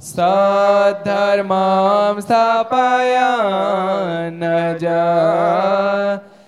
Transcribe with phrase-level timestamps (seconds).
[0.09, 4.43] सद्धर्मां स्थापयान्
[4.81, 5.03] जा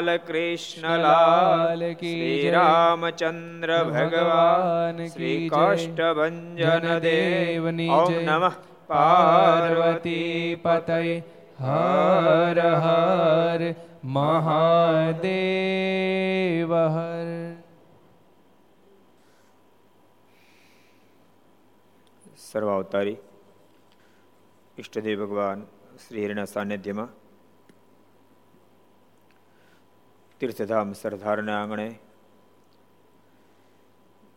[0.00, 2.50] જય બાલકૃષ્ણલાલ કી શ્રી.
[2.50, 6.56] રામચંદ્ર ભગવાન શ્રી કાષ્ટભન
[7.00, 8.12] દેવની ઓમ.
[8.12, 8.54] નમઃ
[8.86, 11.22] પાર્વતી પતય
[11.60, 17.56] હર હર મહાદેવ હર
[22.36, 23.16] સર્વાવતારી
[24.78, 25.66] ઈષ્ટદેવ ભગવાન
[26.08, 27.19] શ્રી હરિના સાનિધ્યમાં
[30.40, 31.88] તીર્થધામ સરદારના આંગણે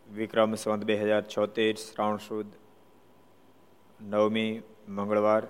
[0.08, 2.50] વિક્રમ સંવત બે હજાર છોતેર શ્રાવણ સુદ,
[4.00, 4.52] નવમી
[4.88, 5.48] મંગળવાર,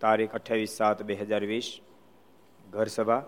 [0.00, 1.80] તારીખ અઠ્યાવીસ સાત બે હજાર વીસ,
[2.70, 3.24] ઘરસભા,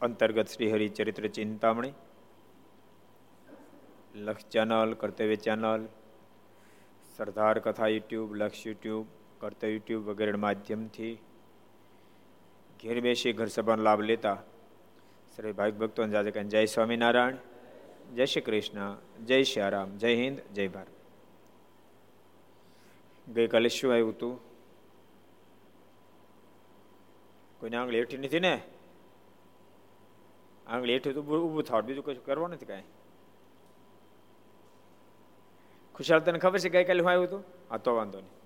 [0.00, 1.94] અંતર્ગત શ્રીહરિ ચરિત્ર ચિંતામણી,
[4.14, 5.88] લક્ષ ચેનલ, કર્તવ્ય ચેનલ
[7.16, 9.06] સરદાર કથા યુટ્યુબ, લક્ષ યુટ્યુબ,
[9.40, 11.16] કર્તવ્ય યુટ્યુબ વગેરે માધ્યમથી
[12.80, 14.42] ઘેર બેસી ઘર સભાનો લાભ લેતા
[15.36, 17.36] શ્રી ભાઈ ભક્તોને જાજે કહે જય સ્વામિનારાયણ,
[18.14, 20.86] જય શ્રી કૃષ્ણ, જય શ્રી રામ, જય હિન્દ, જય ભારત.
[23.28, 24.40] ગઈકાલે શું આવ્યું હતું?
[27.60, 28.62] કોઈને આંગળી હેઠી નથી ને?
[30.66, 32.82] આંગળી હેઠી તો ઊભું થાવ, બીજું કશું કરવા નથી કાંઈ.
[35.94, 37.44] ખુશાલ તને ખબર છે ગઈકાલે હું આવ્યું હતું?
[37.70, 38.37] હા, તો વાંધો નહીં.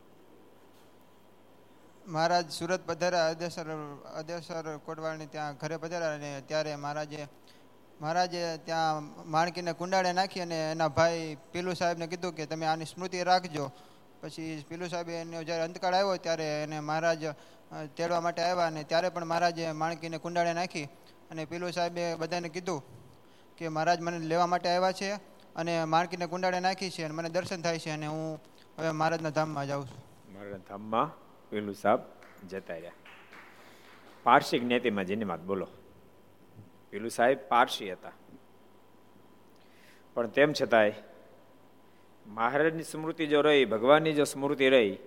[2.06, 3.66] મહારાજ સુરત પધાર્યા અદેસર
[4.14, 7.28] અદેસર કોટવાળની ત્યાં ઘરે પધાર્યા અને ત્યારે મહારાજે
[8.00, 13.22] મહારાજે ત્યાં માણકીને કુંડાળે નાખી અને એના ભાઈ પીલુ સાહેબને કીધું કે તમે આની સ્મૃતિ
[13.22, 13.70] રાખજો.
[14.20, 17.22] પછી પીલુ સાહેબે એનો જ્યારે અંતકાળ આવ્યો ત્યારે એને મહારાજ
[17.96, 20.88] તેડવા માટે આવ્યા અને ત્યારે પણ મહારાજે માણકીને કુંડાળે નાખી
[21.30, 22.82] અને પીલુ સાહેબે બધાને કીધું
[23.56, 25.10] કે મહારાજ મને લેવા માટે આવ્યા છે
[25.56, 28.40] અને માણકીને કુંડાળે નાખી છે અને મને દર્શન થાય છે અને હું
[28.78, 30.00] હવે મહારાજના ધામમાં જાઉં છું.
[30.34, 31.21] મહારાજના ધામમાં?
[31.52, 32.00] પેલું સાહેબ
[32.48, 32.92] જતા રહ્યા.
[34.24, 35.68] પારસી જ્ઞાતિમાં જેની વાત બોલો.
[36.90, 38.12] પેલું સાહેબ પારસી હતા.
[40.14, 40.92] પણ તેમ છતાંય
[42.26, 44.98] મહારાજની સ્મૃતિ જો રહી, ભગવાનની જો સ્મૃતિ રહી,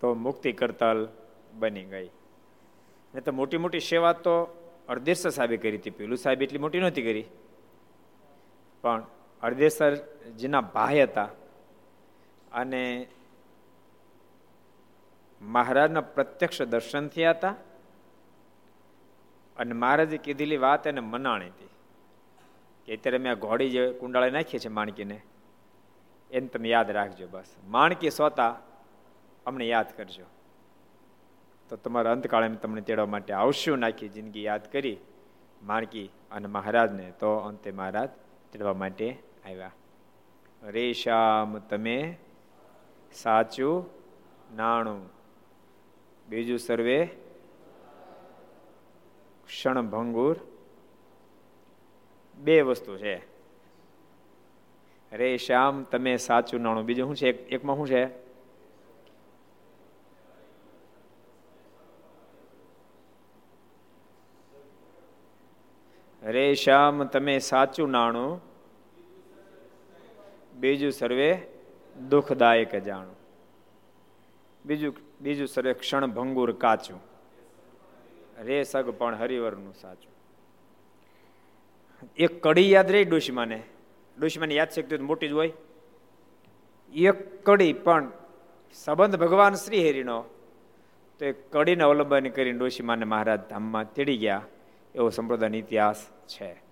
[0.00, 1.08] તો મુક્તિ કરતાલ
[1.54, 2.10] બની ગઈ.
[3.14, 4.44] ને તો મોટી મોટી સેવા તો
[4.88, 5.90] અર્ધેશ્વર સાહેબે કરી હતી.
[5.90, 7.24] પેલું સાહેબ એટલી મોટી નહોતી કરી.
[8.82, 9.06] પણ
[9.42, 11.28] અર્ધેશ્વરજીના ભાઈ હતા.
[12.52, 13.08] અને
[15.42, 17.54] મહારાજના પ્રત્યક્ષ દર્શન થયા હતા
[19.56, 21.70] અને મહારાજે કીધેલી વાત એને મનાણી હતી
[22.86, 25.22] કે અત્યારે મેં ઘોડી જે કુંડાળે નાખીએ છે માણકીને,
[26.30, 27.56] એને તમે યાદ રાખજો બસ.
[27.64, 28.56] માણકી સોતા
[29.46, 30.24] અમને યાદ કરજો.
[31.68, 34.98] તો તમારા અંતકાળે તમને તેડવા માટે આવશું, નાખી જિંદગી યાદ કરી
[35.62, 38.08] માણકી અને મહારાજને તો અંતે મહારાજ
[38.52, 39.72] તેડવા માટે આવ્યા.
[40.62, 42.18] રે શ્યામ, તમે
[43.12, 43.86] સાચું
[44.56, 45.21] નાણું
[46.32, 47.06] બીજું સર્વે.
[49.46, 50.36] ક્ષણ ભંગુર.
[52.34, 53.16] બે વસ્તુ છે.
[55.12, 56.84] રે શ્યામ, તમે સાચું નાણું.
[56.84, 57.28] બીજું શું છે?
[57.28, 58.04] એકમાં શું છે?
[66.22, 68.40] રે શ્યામ, તમે સાચું નાણું.
[70.60, 71.38] બીજું સર્વે,
[72.08, 73.16] દુઃખદાયક જાણું.
[74.64, 77.00] બીજું બીજું સરે ક્ષણ ભંગુર કાચું.
[78.38, 80.12] રે સગ પણ હરિવરનું સાચું.
[82.16, 83.62] એક કડી યાદ રહી ડોશીમાને?
[84.18, 85.52] ડોશીમાની યાદ શક્તિ મોટી જ હોય.
[86.94, 88.10] એક કડી પણ
[88.72, 90.24] સંબંધ ભગવાન શ્રી હરિનો
[91.18, 94.42] તો એ કડીને અવલંબન કરીને ડોશીમાને મહારાજ ધામમાં તેડી ગયા.
[94.94, 96.62] એવો સંપ્રદાયનો ઇતિહાસ છે.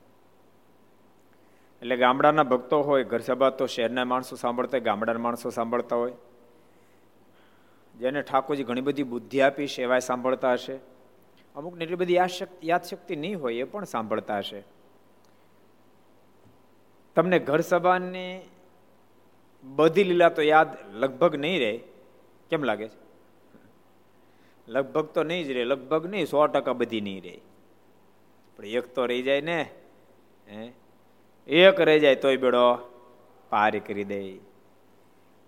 [1.81, 6.13] એટલે ગામડાના ભક્તો હોય ઘર સભા તો શહેરના માણસો સાંભળતા હોય, ગામડાના માણસો સાંભળતા હોય.
[8.01, 10.79] જેને ઠાકોરજી ઘણી બધી બુદ્ધિ આપી, સેવાય સાંભળતા હશે.
[11.57, 12.19] અમુકને એટલી બધી
[12.65, 14.63] યાદશક્તિ નહીં હોય એ પણ સાંભળતા હશે.
[17.15, 18.41] તમને ઘર સભાની
[19.65, 21.81] બધી લીલા તો યાદ લગભગ નહીં રહે.
[22.51, 22.99] કેમ લાગે છે?
[24.69, 27.41] લગભગ તો નહીં જ રહે, લગભગ નહીં, સો ટકા બધી નહીં રહે.
[28.57, 29.71] પણ એક તો રહી જાય ને,
[30.49, 30.73] હે?
[31.47, 32.77] એક રહી જાય તોય બેડો
[33.51, 34.50] પાર કરી દે.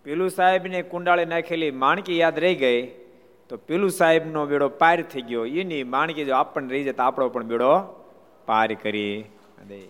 [0.05, 2.87] પેલું સાહેબને કુંડાળી નાખેલી માણકી યાદ રહી ગઈ,
[3.49, 5.45] તો પેલું સાહેબનો બેડો પાર થઈ ગયો.
[5.45, 7.77] એની માણકી જો આપણને રહી જાય તો આપણો પણ બેડો
[8.47, 9.25] પાર કરી
[9.69, 9.83] દે.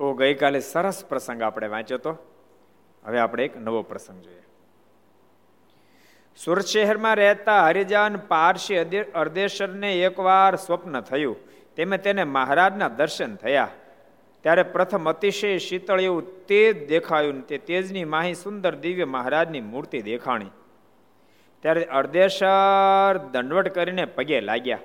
[0.00, 2.16] ઓ, ગઈકાલે સરસ પ્રસંગ આપણે વાંચ્યો તો.
[3.04, 4.42] હવે આપણે એક નવો પ્રસંગ જોઈએ.
[6.44, 8.76] સુરત શહેરમાં રહેતા હરિજાન પારસી
[9.14, 11.36] અર્દેશરને એકવાર સ્વપ્ન થયું.
[11.76, 13.68] તેમે તેને મહારાજના દર્શન થયા.
[14.42, 20.50] ત્યારે પ્રથમ અતિશય શીતળ એવું તેજ દેખાયું તે તેજની માહી સુંદર દિવ્ય મહારાજની મૂર્તિ દેખાણી.
[21.60, 24.78] ત્યારે અર્ધેશર દંડવટ કરીને પગે લાગ્યા.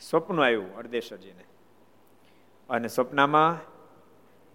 [0.00, 1.44] સ્વપ્ન આવ્યું અર્ધેશ્વરજીને.
[2.70, 3.74] અને સ્વપ્નમાં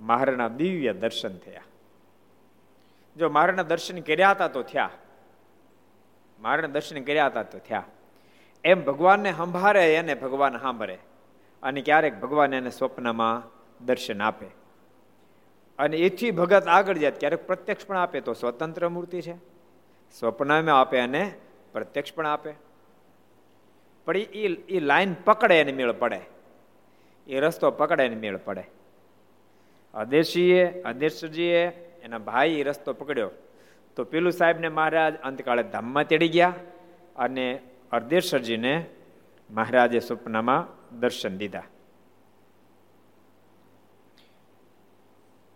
[0.05, 1.61] મહારાણા દિવ્ય દર્શન થયા.
[3.17, 4.89] જો મહારાણા દર્શન કર્યા હતા તો થયા.
[6.39, 7.83] મહારાણા દર્શન કર્યા હતા તો થયા.
[8.63, 10.97] એમ ભગવાનને સંભાળે એને ભગવાન સાંભળે.
[11.63, 13.43] અને ક્યારેક ભગવાન એને સ્વપ્નમાં
[13.85, 14.45] દર્શન આપે.
[15.79, 19.33] અને એથી ભગત આગળ જાય, ક્યારેક પ્રત્યક્ષ પણ આપે, તો સ્વતંત્ર મૂર્તિ છે.
[20.19, 21.33] સ્વપ્નમાં આપે અને
[21.73, 22.53] પ્રત્યક્ષ પણ આપે.
[24.05, 26.19] પણ એ એ લાઈન પકડે એને મેળ પડે.
[27.27, 28.63] એ રસ્તો પકડે એને મેળ પડે.
[29.93, 31.67] અદેશીએ અદેશજીએ
[32.03, 33.31] એના ભાઈ એ રસ્તો પકડ્યો.
[33.95, 36.53] તો પેલું સાહેબને મહારાજ અંતકાળે ધામમાં તેડી ગયા
[37.15, 37.59] અને
[37.91, 38.85] અર્ધેશ્વરજીને
[39.51, 41.67] મહારાજે સ્વપ્નમાં દર્શન દીધા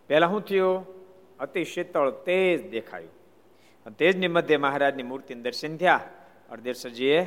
[0.09, 0.77] પહેલા શું થયું
[1.39, 6.01] અતિ શીતળ તેજ દેખાયું તેજની મધ્ય મહારાજની મૂર્તિને દર્શન થયા
[6.49, 7.19] અર્ધેશ્વરજીએ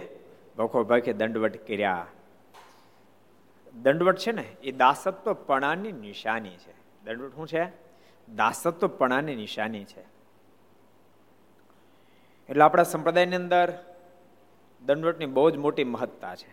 [0.57, 2.07] ભખો ભાખે દંડવટ કર્યા
[3.75, 6.75] દંડવટ છે ને એ દાસત્વપણાની નિશાની છે
[7.05, 7.65] દંડવટ શું છે
[8.29, 10.05] દાસત્વપણાની નિશાની છે
[12.49, 13.69] એટલે આપણા સંપ્રદાયની અંદર
[14.83, 16.51] દંડવટની બહુ જ મોટી મહત્તા છે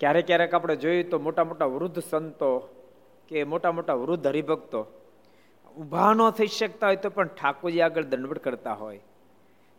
[0.00, 2.50] ક્યારેક ક્યારેક આપણે જોઈએ તો મોટા મોટા વૃદ્ધ સંતો
[3.28, 4.80] કે મોટા મોટા વૃદ્ધ હરિભક્તો
[5.76, 9.00] ઊભા ન થઈ શકતા હોય તો પણ ઠાકોરજી આગળ દંડવટ કરતા હોય.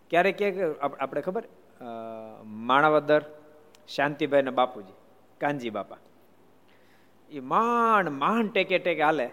[0.10, 1.44] ક્યારેક ક્યારેક આપણે ખબર?
[2.68, 3.22] માણાવદર
[3.88, 4.98] શાંતિભાઈના બાપુજી,
[5.42, 6.00] કાનજી બાપા.
[7.30, 9.28] એ માંડ માંડ ટેકે ટેકે હાલે.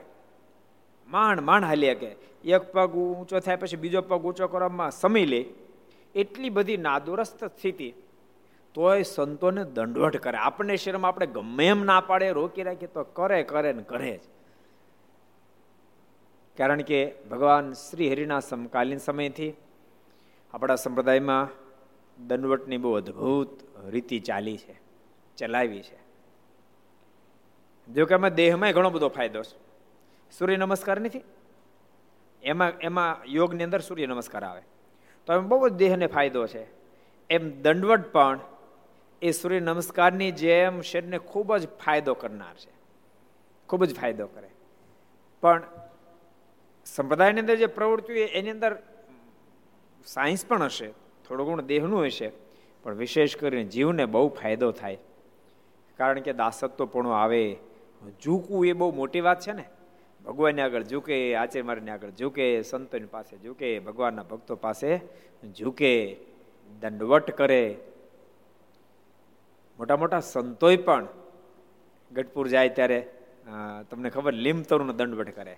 [1.08, 2.10] માંડ માંડ હાલી કે
[2.44, 5.40] એક પગ ઊંચો થાય પછી બીજો પગ ઊંચો કરવામાં સમય લે.
[6.14, 7.88] એટલી બધી નાદુરસ્ત સ્થિતિ.
[8.76, 10.38] તોય સંતોને દંડવટ કરે.
[10.38, 14.20] આપણને શરમ આપણે ગમે એમ ના પાડે, રોકી રાખીએ તો કરે કરે ને કરે જ.
[16.58, 19.54] કારણ કે ભગવાન શ્રી હરિના સમકાલીન સમયથી
[20.54, 21.48] આપણા સંપ્રદાયમાં
[22.26, 24.80] દંડવટની બહુ અદ્ભુત રીતિ ચાલી છે,
[25.36, 25.98] ચલાવી છે.
[27.92, 29.56] જો કે અમે દેહમાં ઘણો બધો ફાયદો છે.
[30.38, 31.20] સૂર્ય નમસ્કાર નથી?
[32.42, 34.62] એમાં એમાં યોગની અંદર સૂર્ય નમસ્કાર આવે.
[35.26, 36.66] તો એમ બહુ જ દેહને ફાયદો છે.
[37.30, 38.40] એમ દંડવટ પણ
[39.22, 42.70] એ સૂર્ય નમસ્કારની જેમ શરીરને ખૂબ જ ફાયદો કરનાર છે.
[43.68, 44.48] ખૂબ જ ફાયદો કરે.
[45.40, 45.62] પણ
[46.84, 48.82] સંપ્રદાયની અંદર જે પ્રવૃત્તિ એની અંદર
[50.06, 50.88] સાયન્સ પણ હશે,
[51.28, 52.32] થોડું ઘણું દેહનું હશે,
[52.82, 54.98] પણ વિશેષ કરીને જીવને બહુ ફાયદો થાય.
[55.96, 57.56] કારણ કે દાસત્વપણું આવે.
[58.22, 59.64] ઝૂકવું એ બહુ મોટી વાત છે ને?
[60.24, 64.96] ભગવાનને આગળ ઝૂકે આચાર્યમારને આગળ ઝૂકે, સંતોની પાસે ઝૂકે, ભગવાનના ભક્તો પાસે
[65.58, 66.16] ઝૂકે,
[66.80, 67.78] દંડવટ કરે.
[69.78, 71.06] મોટા મોટા સંતોય પણ
[72.12, 73.00] ગઢપુર જાય ત્યારે
[73.90, 75.56] તમને ખબર લીમતરુનો દંડવટ કરે.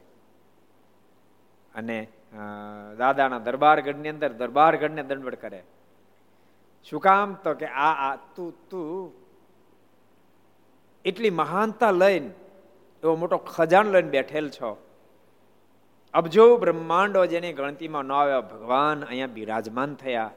[1.74, 1.98] અને
[2.98, 5.60] દાદાના દરબારગઢની અંદર દરબારગઢને દંડવટ કરે.
[6.86, 7.34] શું કામ?
[7.44, 9.12] તો કે આ આ, તું તું
[11.04, 12.30] એટલી મહાનતા લઈને,
[13.02, 14.70] એવો મોટો ખજાન લઈને બેઠેલ છો.
[16.14, 20.30] અબજો બ્રહ્માંડો જેની ગણતીમાં ન આવ્યા ભગવાન અહીંયા બિરાજમાન થયા.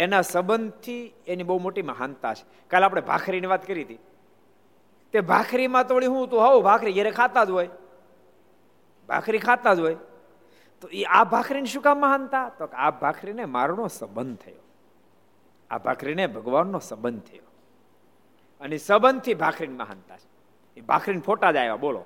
[0.00, 2.68] એના સંબંધથી એની બહુ મોટી મહાનતા છે.
[2.68, 3.98] કાલે આપણે ભાખરીની વાત કરી હતી.
[5.12, 7.68] તે ભાખરીમાં તો હું તો હોઉં, ભાખરી ઘેરે ખાતા જ હોય.
[9.08, 9.96] ભાખરી ખાતા જ હોય.
[10.80, 12.48] તો એ આ ભાખરીને શું કામ મહાનતા?
[12.48, 14.62] તો આ ભાખરીને મારનો સંબંધ થયો.
[15.70, 17.42] આ ભાખરીને ભગવાનનો સંબંધ થયો.
[18.60, 20.28] અને સંબંધથી ભાખરીની મહાનતા છે.
[20.76, 22.04] એ ભાખરીને ફોટા જ આવ્યા બોલો.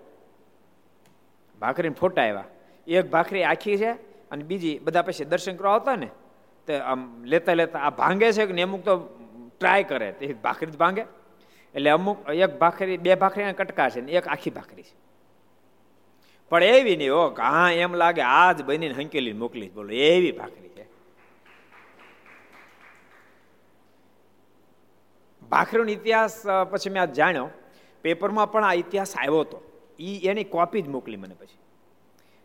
[1.61, 2.45] ભાખરીને ફોટા આવ્યા
[2.87, 3.93] એક ભાખરી આખી છે
[4.31, 6.11] અને બીજી બધા પછી દર્શન કરવા આવતા ને
[6.67, 8.95] તે આમ લેતા લેતા આ ભાંગે છે કે અમુક તો
[9.59, 10.13] ટ્રાય કરે.
[10.13, 11.05] તે ભાખરી જ ભાંગે.
[11.75, 14.95] એટલે અમુક, એક ભાખરી, બે ભાખરી કટકા છે ને એક આખી ભાખરી છે.
[16.51, 20.69] પણ એવી નહીં હો હા, એમ લાગે આ જ બનીને હંકેલી મોકલી બોલો, એવી ભાખરી
[20.69, 20.85] છે.
[25.49, 27.51] ભાખરીનો ઇતિહાસ પછી મેં આ જાણ્યો.
[28.05, 29.59] પેપરમાં પણ આ ઇતિહાસ આવ્યો હતો.
[29.99, 31.59] એ એની કોપી જ મોકલી મને પછી.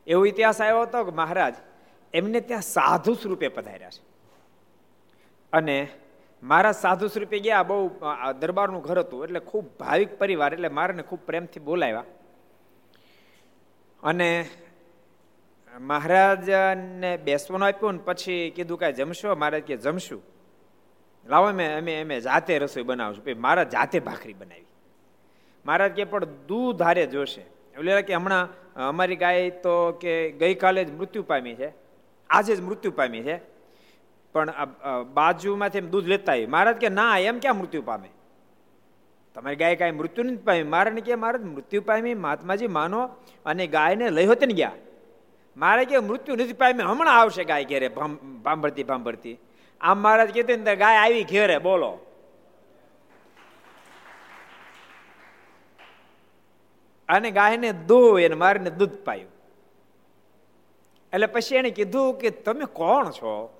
[0.07, 1.55] એવો ઇતિહાસ આવ્યો હતો કે મહારાજ,
[2.13, 4.08] એમને ત્યાં સાધુ સ્વરૂપે પધાર્યા છે.
[5.53, 5.87] અને
[6.43, 7.91] મારા સાધુ સ્વરૂપે ગયા, બહુ
[8.39, 12.03] દરબારનું ઘર હતું, એટલે ખૂબ ભાવિક પરિવાર, એટલે મારાને ખૂબ પ્રેમથી બોલાવ્યા.
[14.03, 14.49] અને
[15.79, 20.21] મહારાજને બેસવાનું આપ્યું ને પછી કીધું કાંઈ જમશો, મહારાજ કે જમશું.
[21.29, 23.25] લાવો મેં અમે અમે જાતે રસોઈ બનાવશું.
[23.25, 24.65] પછી મારા જાતે ભાખરી બનાવી.
[25.65, 27.41] મહારાજ કે, પણ દૂધ હારે જોશે.
[27.41, 31.73] એટલે કે, હમણાં, અમારી ગાય તો કે ગઈકાલે જ મૃત્યુ પામી છે.
[32.29, 33.58] આજે જ મૃત્યુ પામી છે.
[34.33, 34.53] પણ
[35.13, 38.09] બાજુમાંથી દૂધ લેતા આવી મહારાજ કે, ના, એમ ક્યાં મૃત્યુ પામે?
[39.35, 40.63] તમારી ગાય કાંઈ મૃત્યુ નથી પામી.
[40.63, 43.09] મારે કે મારે મૃત્યુ પામી, મહાત્માજી માનો
[43.45, 44.71] અને ગાયને લઈ હોત ને ગયા.
[45.57, 47.87] મારે કે, મૃત્યુ નથી પામી, હમણાં આવશે ગાય ઘેરે
[48.43, 49.37] ભાંભરતી ભાંભરતી.
[49.81, 51.99] આમ મહારાજ કહેતો ને, ગાય આવી ઘેરે, બોલો.
[57.09, 59.31] અને ગાયને દોય અને મારીને દૂધ પાયું.
[61.13, 63.58] એટલે પછી એને કીધું કે, તમે કોણ છો?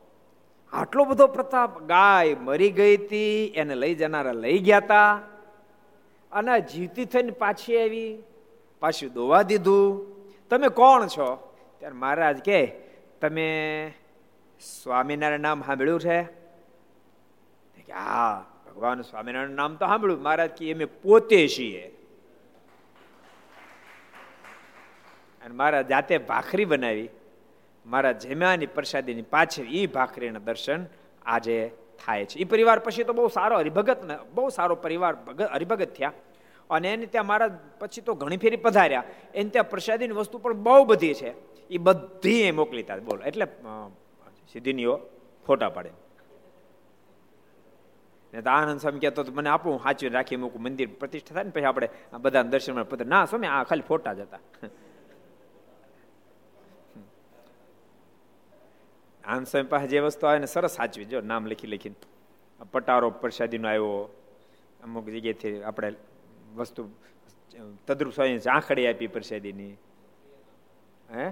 [0.73, 5.21] આટલો બધો પ્રતાપ ગાય મરી ગઈ હતી, એને લઈ જનારા લઈ ગયા હતા
[6.31, 8.23] અને જીવતી થઈને પાછી આવી,
[8.79, 10.19] પાછું દોવા દીધું.
[10.49, 11.55] તમે કોણ છો?
[11.79, 12.65] ત્યારે મહારાજ કે,
[13.21, 13.91] તમે
[14.83, 16.23] સ્વામિનારાયણ નામ સાંભળ્યું છે?
[17.85, 20.21] કે, હા, ભગવાન સ્વામિનારાયણ નામ તો સાંભળ્યું.
[20.21, 21.95] મહારાજ કે, અમે પોતે છીએ.
[25.45, 27.09] અને મારા જાતે ભાખરી બનાવી.
[27.85, 30.85] મારા જેમ્યાની પ્રસાદીની પાછળ એ ભાખરીના દર્શન
[31.25, 31.71] આજે
[32.05, 32.39] થાય છે.
[32.39, 33.99] એ પરિવાર પછી તો બહુ સારો હરિભગત
[34.33, 35.13] બહુ સારો પરિવાર
[35.53, 36.13] હરિભગત થયા.
[36.69, 37.47] અને એને ત્યાં મારા
[37.79, 39.03] પછી તો ઘણી ફેરી પધાર્યા.
[39.33, 41.31] એને ત્યાં પ્રસાદીની વસ્તુ પણ બહુ બધી છે.
[41.69, 43.45] એ બધી એ મોકલી તા બોલો, એટલે
[44.53, 44.99] સિદ્ધિનીઓ
[45.47, 45.91] ફોટા પાડે.
[48.33, 50.61] ને તો આનંદ સ્વામી કહેતો તો મને આપું સાચવી રાખી મૂકું.
[50.61, 51.89] મંદિર પ્રતિષ્ઠા થાય ને, પછી આપણે
[52.21, 52.73] બધા દર્શન
[53.05, 54.39] ના, સ્વામી, આ ખાલી ફોટા જ હતા.
[59.29, 61.95] આનંદ સ્વામી પાસે જે વસ્તુ આવે ને સરસ સાચવી, જો નામ લખી લખીને.
[62.71, 63.91] પટારો પ્રસાદીનો આવ્યો,
[64.83, 65.93] અમુક જગ્યાએથી આપણે
[66.55, 66.89] વસ્તુ
[67.87, 69.73] તદ્રુપ સ્વામી ઝાંખડી આપી પ્રસાદીની.
[71.15, 71.27] હે?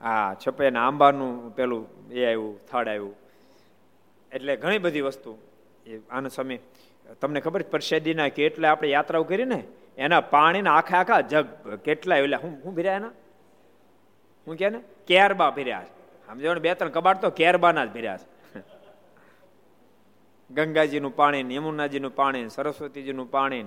[0.00, 3.14] હા છપૈયાના આંબાનું પેલું એ આવ્યું થડ આવ્યું.
[4.32, 5.38] એટલે ઘણી બધી વસ્તુ.
[5.86, 6.58] એ આનંદ સ્વામી,
[7.20, 9.64] તમને ખબર પ્રસાદીના કેટલા આપણે યાત્રાઓ કરી ને?
[9.98, 11.46] એના પાણીના આખા આખા જગ,
[11.84, 13.12] કેટલા એટલે હું હું ભર્યા એના?
[14.46, 14.80] હું કે ને?
[15.06, 15.84] કેરબા ભર્યા.
[16.32, 18.26] સમજો બે ત્રણ કબાટ તો કેરબાના જ ભર્યા છે.
[20.50, 23.64] ગંગાજીનું પાણી યમુનાજીનું પાણી સરસ્વતીજીનું પાણી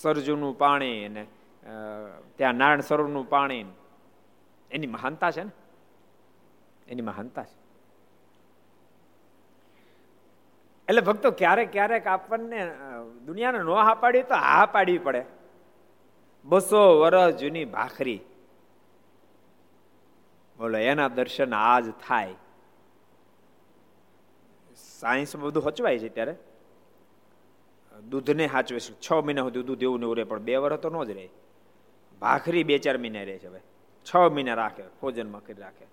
[0.00, 1.22] સરજુનું પાણી અને
[2.36, 3.64] ત્યાં નારાયણ સરોવરનું પાણી
[4.70, 5.52] એની મહાનતા છે ને?
[6.88, 7.56] એની મહાનતા છે.
[10.88, 12.60] એટલે ભક્તો ક્યારેક ક્યારેક આપણને
[13.26, 15.22] દુનિયાને નો હા પાડી તો હા પાડવી પડે.
[16.44, 18.20] બસો વર્ષ જૂની ભાખરી.
[20.58, 22.34] બોલો, એના દર્શન આજ થાય.
[25.00, 26.34] સાયન્સ બધું હચવાય છે ત્યારે?
[28.08, 28.92] દૂધને હાચવે છે.
[29.00, 31.28] છ મહિના સુધી દૂધ એવું ને રહે, પણ બે વર્ષ તો ન જ રહે.
[32.20, 33.60] ભાખરી બે ચાર મહિના રહે છે ભાઈ
[34.06, 35.86] છ મહિના રાખે, ભોજનમાં કરી રાખે.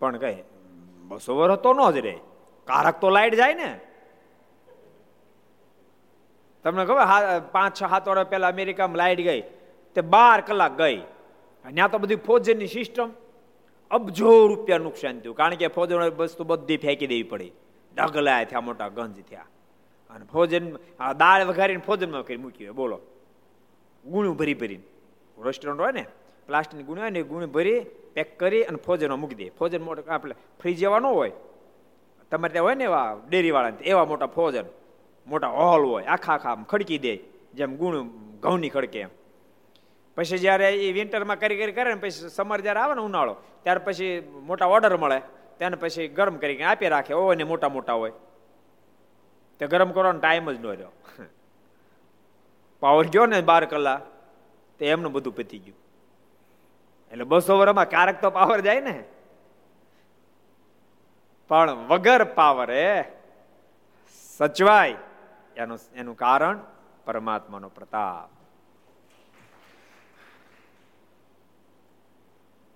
[0.00, 0.34] પણ કહે
[1.08, 2.16] બસો વર્ષ તો ન જ રહે.
[2.64, 3.70] કારક તો લાઈટ જાય ને.
[6.62, 9.42] તમને ખબર પાંચ, છ, સાત વર્ષ પહેલા અમેરિકામાં લાઈટ ગઈ,
[9.94, 11.02] તે બાર કલાક ગઈ.
[11.70, 13.10] ત્યાં તો બધી ફોજનની સિસ્ટમ.
[13.90, 15.36] અબજો રૂપિયા નુકસાન થયું.
[15.36, 17.52] કારણ કે ફોજન વસ્તુ બધી ફેંકી દેવી પડી.
[17.94, 19.46] ઢગલા થયા, મોટા ગંજ થયા.
[20.10, 20.76] અને ફોજન
[21.18, 23.00] દાળ વઘારીને ફોજનમાં કરી મૂકી બોલો.
[24.04, 24.82] ગુણું ભરી ભરીને.
[25.44, 26.06] રેસ્ટોરન્ટ હોય ને
[26.46, 27.80] પ્લાસ્ટિકની ગુણ હોય ને ગુણ ભરી
[28.12, 29.50] પેક કરી અને ફોજનમાં મૂકી દે.
[29.58, 31.32] ફોજન મોટો આપણે ફ્રીજ જેવા ન હોય.
[32.30, 34.64] તમારે ત્યાં હોય ને એવા ડેરીવાળા એવા મોટા ફોજન.
[35.26, 36.04] મોટા હોલ હોય.
[36.04, 37.16] આખા આખા ખડકી દે.
[37.54, 38.02] જેમ ગુણ
[38.40, 39.08] ઘઉંની ખડકે એમ.
[40.16, 43.78] પછી જ્યારે એ વિન્ટરમાં કરી કરી કરે ને પછી સમર જ્યારે આવે ને ઉનાળો, ત્યાર
[43.78, 45.20] પછી મોટા ઓર્ડર મળે.
[45.58, 47.14] તેને પછી ગરમ કરીને આપી રાખે.
[47.14, 48.12] ઓ ને મોટા મોટા હોય.
[49.60, 50.92] તે ગરમ કરવાનો ટાઈમ જ ન રહ્યો.
[52.82, 54.02] પાવર ગયો ને બાર કલાક,
[54.78, 55.78] તે એમનું બધું પતી ગયું.
[57.12, 58.96] એટલે બસો વર્ષમાં કારક તો પાવર જાય ને.
[61.50, 62.70] પણ વગર પાવર
[64.36, 64.96] સચવાય.
[65.56, 66.58] એનું એનું કારણ
[67.04, 68.41] પરમાત્માનો પ્રતાપ.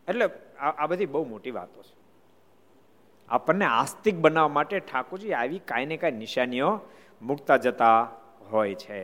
[0.08, 0.26] એટલે
[0.60, 1.94] આ બધી બહુ મોટી વાતો છે.
[3.28, 6.70] આપણને આસ્તિક બનાવવા માટે ઠાકોરજી આવી કાંઈ ને કાંઈ નિશાનીઓ
[7.22, 7.98] મૂકતા જતા
[8.52, 9.00] હોય છે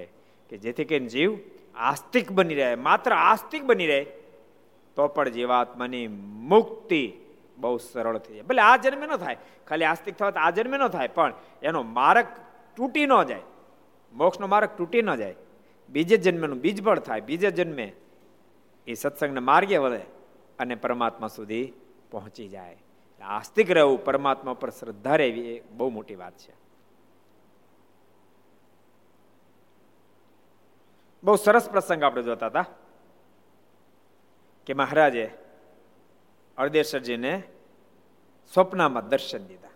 [0.50, 1.30] કે જેથી કરીને જીવ
[1.74, 4.02] આસ્તિક બની રહે, માત્ર આસ્તિક બની રહે,
[4.96, 6.06] તો પણ જીવાત્માની
[6.52, 7.02] મુક્તિ
[7.58, 8.42] બહુ સરળ થઈ જાય.
[8.42, 9.36] ભલે આ જન્મે ન થાય,
[9.68, 11.32] ખાલી આસ્તિક થવા આ જન્મે ન થાય, પણ
[11.62, 12.26] એનો માર્ગ
[12.76, 13.44] તૂટી ન જાય,
[14.14, 15.36] મોક્ષનો માર્ગ તૂટી ન જાય.
[15.90, 17.92] બીજે જન્મેનું બીજ પણ થાય, બીજે જન્મે
[18.86, 20.04] એ સત્સંગના માર્ગે વધે
[20.58, 21.72] અને પરમાત્મા સુધી
[22.10, 22.76] પહોંચી જાય.
[23.22, 26.52] આસ્તિક રહેવું, પરમાત્મા પર શ્રદ્ધા રહેવી એ બહુ મોટી વાત છે.
[31.24, 32.64] બહુ સરસ પ્રસંગ આપણે જોતા હતા
[34.66, 35.30] કે મહારાજે
[36.58, 37.42] અર્દેશ્વરજીને
[38.54, 39.68] સ્વપ્નમાં દર્શન દીધા.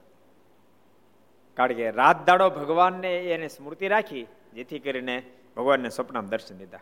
[1.54, 5.22] કારણ કે રાત દાડો ભગવાનને એને સ્મૃતિ રાખી, જેથી કરીને
[5.56, 6.80] ભગવાનને સ્વપ્નમાં દર્શન દીધા.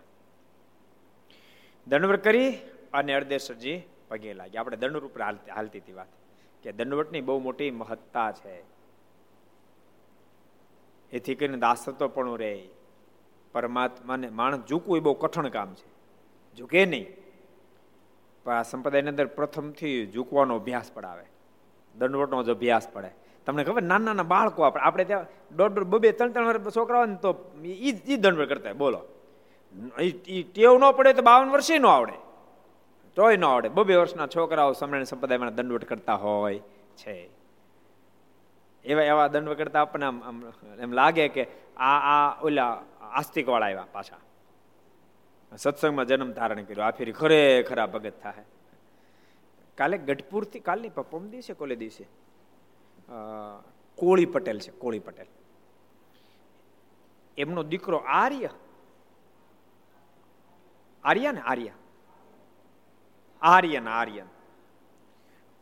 [1.86, 2.58] દંડવર કરી
[2.94, 6.06] અને અર્ધેશ્વરજી પગે લાગી આપણે દંડ ઉપર હાલતી હતી વાત.
[6.62, 8.62] કે દંડવટની બહુ મોટી મહત્તા છે.
[11.12, 12.68] એથી કરીને દાસત્વ પણ રહે.
[13.52, 15.88] પરમાત્માને માણસ ઝૂકવું એ બહુ કઠણ કામ છે.
[16.56, 17.06] ઝૂકે નહીં.
[18.44, 21.24] પણ આ સંપ્રદાયની અંદર પ્રથમથી ઝૂકવાનો અભ્યાસ પડાવે.
[21.96, 23.10] દંડવટનો જ અભ્યાસ પડે.
[23.46, 27.04] તમને ખબર નાના નાના બાળકો આપણે આપણે ત્યાં દોઢ દોઢ બબે ત્રણ ત્રણ વર્ષ છોકરાઓ
[27.04, 29.00] ને તો એ જ દંડવટ કરતા બોલો.
[29.98, 32.23] એ ટેવ ન પડે તો બાવન વર્ષે ન આવડે.
[33.16, 33.68] તોય ન આવડે.
[33.68, 36.58] બબે વર્ષના છોકરાઓ સમરણ સંપ્રદાયમાં દંડવટ કરતા હોય
[36.96, 37.30] છે.
[38.84, 41.46] એવા એવા દંડવટ કરતા આપણને આમ એમ લાગે કે
[41.76, 44.18] આ આ ઓલા આસ્તિક વાળા આવ્યા પાછા.
[45.56, 46.84] સત્સંગમાં જન્મ ધારણ કર્યો.
[46.84, 48.44] આ ફેરી ખરેખર આ ભગત થાય
[49.74, 52.04] કાલે ગઢપુરથી કાલની પપ્પમ દિવસે કોલે દિવસે?
[53.98, 55.26] કોળી પટેલ છે, કોળી પટેલ.
[57.38, 58.50] એમનો દીકરો આર્ય.
[61.04, 61.70] આર્યા ને આર્ય.
[63.44, 64.26] આર્યન આર્યન.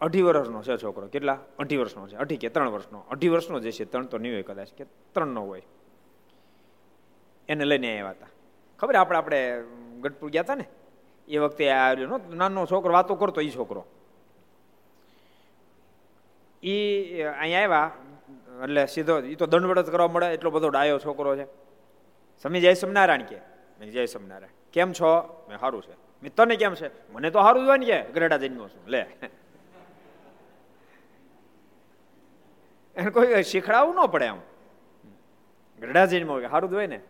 [0.01, 1.07] અઢી વર્ષનો છે છોકરો.
[1.07, 1.39] કેટલા?
[1.59, 2.17] અઢી વર્ષનો છે.
[2.17, 3.05] અઢી કે ત્રણ વર્ષનો.
[3.11, 5.63] અઢી વર્ષનો જે છે, ત્રણ તો નહીં હોય કદાચ કે ત્રણ નો હોય.
[7.49, 8.27] એને લઈને આવ્યા હતા.
[8.79, 9.41] ખબર આપણે આપણે
[10.01, 10.65] ગઢપુર ગયા હતા ને?
[11.29, 13.85] એ વખતે આવ્યો નાનો છોકરો, વાતો કરતો એ છોકરો.
[16.63, 16.75] એ
[17.23, 17.91] અહીંયા આવ્યા,
[18.63, 21.47] એટલે સીધો એ તો દંડવડ કરવા મળે, એટલો બધો ડાયો છોકરો છે.
[22.43, 23.39] સમી જય સમનારાયણ કે
[23.91, 25.11] જય સમનારાયણ કેમ છો?
[25.49, 26.02] મેં સારું છે.
[26.29, 27.13] તને કેમ છે?
[27.13, 28.89] મને તો સારું જોવા ને કે ગરડા જન્મ્યો છું.
[28.89, 29.07] લે.
[32.97, 34.41] એને કોઈ શીખડાવવું ન પડે આમ.
[35.81, 37.01] ગરડા જન્મો સારું જ ને.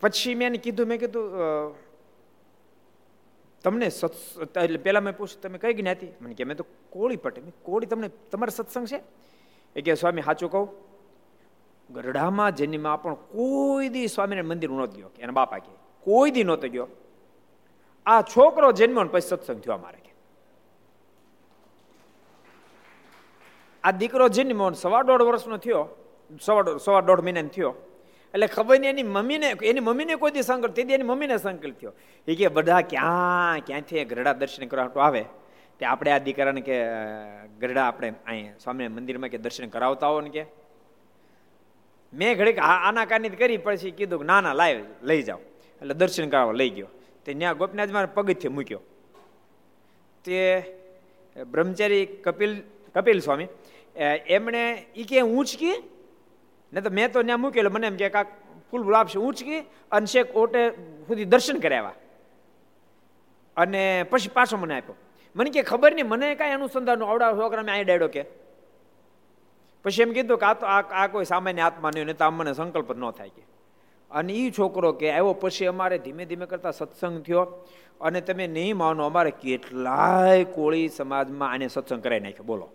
[0.00, 1.32] પછી મેં એને કીધું, મેં કીધું
[3.62, 6.08] તમને એટલે પેલા મેં પૂછ્યું, તમે કઈ જ્ઞાતિ?
[6.20, 9.00] મને કે, મેં તો કોળી પટે કોળી તમને, તમારો સત્સંગ છે?
[9.76, 10.68] એ કે, સ્વામી, સાચું કહું.
[11.94, 16.68] ગરડામાં જન્મમાં પણ કોઈ દી સ્વામીને મંદિર નહોતો ગયો એના બાપા કે, કોઈ દી નહોતો
[16.68, 16.88] ગયો.
[18.06, 20.12] આ છોકરો જન્મ્યો પછી સત્સંગ થયો અમારે કે.
[23.84, 25.88] આ દીકરો જન્મ્યો સવા દોઢ વર્ષનો થયો,
[26.40, 27.74] સવા સવા દોઢ મહિનાનો થયો.
[28.34, 31.92] એટલે ખબર નહીં, એની મમ્મીને એની મમ્મીને કોઈ દી સંકલ્પ તેથી એની મમ્મીને સંકલ્પ થયો.
[32.28, 35.24] એ કે બધા ક્યાં, ક્યાંથી ગરડા દર્શન કરવા આવે?
[35.78, 36.84] તે આપણે આ દીકરાને કે
[37.60, 40.46] ગરડા આપણે અહીં સ્વામી મંદિરમાં કે દર્શન કરાવતા હો ને કે.
[42.14, 45.38] મેં ઘડીક આના કાની કરી, પછી કીધું ના ના, લાય, લઈ જાઓ.
[45.82, 46.86] એટલે દર્શન કરાવવા લઈ ગયો.
[47.26, 48.82] તે ત્યાં ગોપનાથ મારે પગથિયે મૂક્યો.
[50.24, 50.38] તે
[51.52, 52.52] બ્રહ્મચારી કપિલ
[52.94, 53.48] કપિલ સ્વામી
[54.36, 54.62] એમણે
[54.96, 55.76] એ કે ઊંચકી
[56.72, 58.28] ને તો મેં તો ત્યાં મૂકેલો, મને એમ કે કાંક
[58.70, 59.60] ફૂલ ફૂલ આપશે ઊંચકી,
[59.92, 60.60] અને શેક ઓટે
[61.06, 61.94] સુધી દર્શન કરાવ્યા.
[63.56, 64.96] અને પછી પાછો મને આપ્યો.
[65.36, 68.22] મને કે ખબર નહીં, મને કાંઈ અનુસંધાન આવડા છોકરા મેં અહીં ડાયડો કે.
[69.84, 72.90] પછી એમ કીધું કે આ તો આ કોઈ સામાન્ય આત્મા નહીં તો આમ મને સંકલ્પ
[72.96, 73.42] ન થાય કે.
[74.12, 77.40] અને એ છોકરો કે આવ્યો પછી અમારે ધીમે ધીમે કરતા સત્સંગ થયો
[78.00, 82.44] અને તમે નહીં માનો અમારે કેટલાય કોળી સમાજમાં આને સત્સંગ કરાવી નાખ્યો.
[82.44, 82.68] બોલો.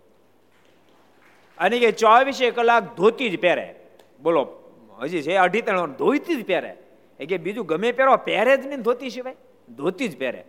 [1.58, 3.76] અને કે ચોવીસે કલાક ધોતી જ પહેરે.
[4.21, 6.78] બોલો, હજી છે અઢી ત્રણ ધોતી જ પહેરે.
[7.19, 9.36] એ કે બીજું ગમે પહેરો, પહેરે જ નહીં ધોતી સિવાય.
[9.76, 10.45] ધોતી જ પહેરે.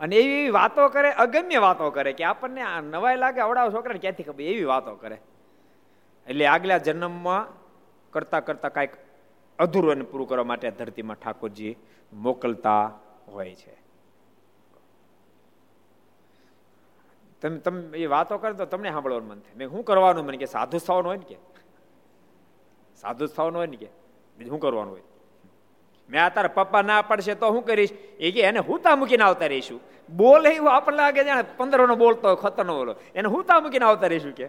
[0.00, 4.22] અને એવી વાતો કરે, અગમ્ય વાતો કરે કે આપણને આ નવાઈ લાગે અવડાવ છોકરાને ક્યાંથી
[4.22, 4.40] ખબર?
[4.40, 5.18] એવી વાતો કરે.
[6.26, 7.57] એટલે આગલા જન્મમાં
[8.18, 8.90] કરતા કરતા કાંઈક
[9.58, 11.76] અધૂરું પૂરું કરવા માટે ધરતીમાં ઠાકોરજી
[12.12, 13.88] મોકલતા હોય છે.
[17.42, 19.52] તમે તમે એ વાતો કરો તો તમને સાંભળવાનું મન થાય.
[19.56, 20.24] મેં શું કરવાનું?
[20.24, 21.36] મને કે, સાધુ થવાનું હોય ને કે.
[22.96, 23.86] સાધુ થવાનું હોય ને કે?
[24.48, 25.02] શું કરવાનું હોય?
[26.10, 27.92] મેં આ તારા પપ્પા ના પડશે તો શું કરીશ?
[28.18, 29.80] એ કે, એને હુતા મૂકીને આવતા રહીશું.
[30.16, 32.94] બોલે એવું આપણને લાગે જાણે પંદર નો બોલતો હોય, ખતરનો બોલો.
[33.14, 34.48] એને હુતા મૂકીને આવતા રહીશું કે.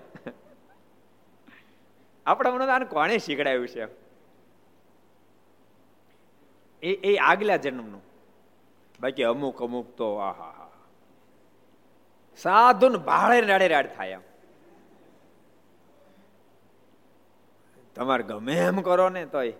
[2.29, 3.83] આપણે મને આને કોણે શીખડાયું છે?
[6.83, 8.03] એ એ આગલા જન્મનું.
[8.99, 10.67] બાકી અમુક અમુક તો આહા હા
[12.39, 14.23] સાધુ ને ભાડે રાડે રાડ થાય એમ.
[17.95, 19.53] તમારે ગમે એમ કરો ને તોય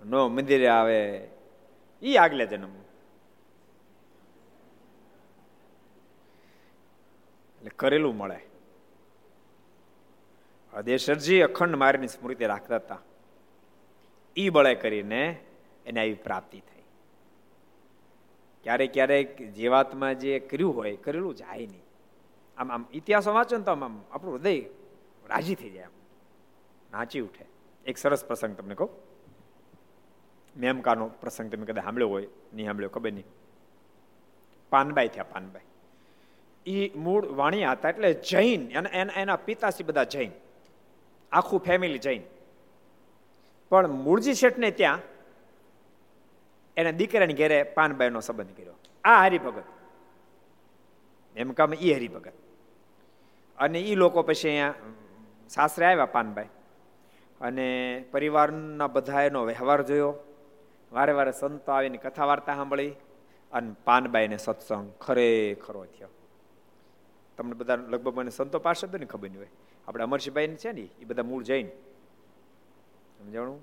[0.00, 1.00] નો મંદિરે આવે.
[2.02, 2.74] એ આગલા જન્મ
[7.56, 8.38] એટલે કરેલું મળે.
[10.76, 12.98] અદેશરજી અખંડ મારીની સ્મૃતિ રાખતા હતા.
[14.36, 15.40] એ બળે કરીને
[15.86, 16.82] એને આવી પ્રાપ્તિ થઈ.
[18.62, 21.84] ક્યારેક ક્યારેક જીવાતમાં જે કર્યું હોય કરેલું જાય નહીં.
[22.58, 24.60] આમ આમ ઇતિહાસો વાંચો ને તો આમ આપણું હૃદય
[25.28, 25.84] રાજી થઈ જાય.
[25.84, 25.96] આમ
[26.92, 27.46] નાચી ઉઠે.
[27.86, 28.90] એક સરસ પ્રસંગ તમને કહું.
[30.56, 33.24] મેમકાનો પ્રસંગ તમે કદાચ સાંભળ્યો હોય, નહીં સાંભળ્યો, ખબર નહીં.
[34.70, 35.62] પાનબાઈ થયા, પાનબાઈ.
[36.66, 38.70] એ મૂળ વાણિયા હતા એટલે જૈન
[39.16, 40.32] એના પિતાશ્રી બધા જૈન.
[41.32, 42.26] આખું ફેમિલી જઈને.
[43.68, 44.98] પણ મૂળજી શેઠને ત્યાં
[46.76, 48.72] એને દીકરાની ઘેરે પાનબાઈનો સંબંધ કર્યો.
[49.04, 49.62] આ હરિભગત.
[51.36, 52.32] એમ કામ એ હરિભગત.
[53.58, 54.74] અને એ લોકો પછી અહીંયા
[55.48, 56.44] સાસરે આવ્યા પાનભાઈ
[57.40, 60.14] અને પરિવારના બધા એનો વ્યવહાર જોયો.
[60.92, 62.90] વારે વારે સંતો આવીને કથા વાર્તા સાંભળી
[63.52, 66.08] અને પાનબાઈને સત્સંગ ખરેખરો થયો.
[67.36, 69.48] તમને બધા લગભગ મને સંતો પાસે ને ખબર નહીં હોય.
[69.88, 71.68] આપણે અમરસિંહભાઈ છે ને એ બધા મૂળ જૈન.
[73.18, 73.60] સમજાણું?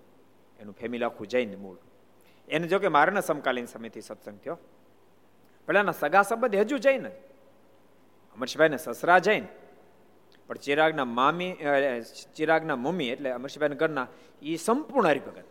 [0.60, 1.78] એનું ફેમિલી આખું જૈન મૂળ.
[2.48, 4.58] એને જો કે મારાના સમકાલીન સમયથી સત્સંગ થયો.
[5.68, 9.46] પેલાના સગા સંબંધ હજુ જૈન અમરસિંહભાઈને સસરા જૈન.
[10.48, 11.58] પણ ચિરાગના મામી
[12.36, 14.08] ચિરાગના મમ્મી એટલે અમરસિંહભાઈના ઘરના
[14.42, 15.44] એ સંપૂર્ણ હરિભગત.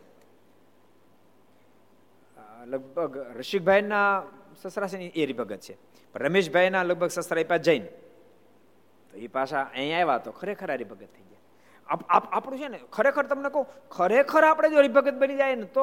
[2.65, 4.23] લગભગ રસિકભાઈના
[4.63, 5.77] સસરા છે એ હરિભગત છે.
[6.13, 7.87] પણ રમેશભાઈના લગભગ સસરા આપ્યા જૈન.
[9.13, 11.43] તો એ પાછા અહીંયા આવ્યા તો ખરેખર હરિભગત થઈ ગયા.
[12.37, 15.83] આપણું છે ને, ખરેખર તમને કહું, ખરેખર આપણે જો હરિભગત બની જાય ને તો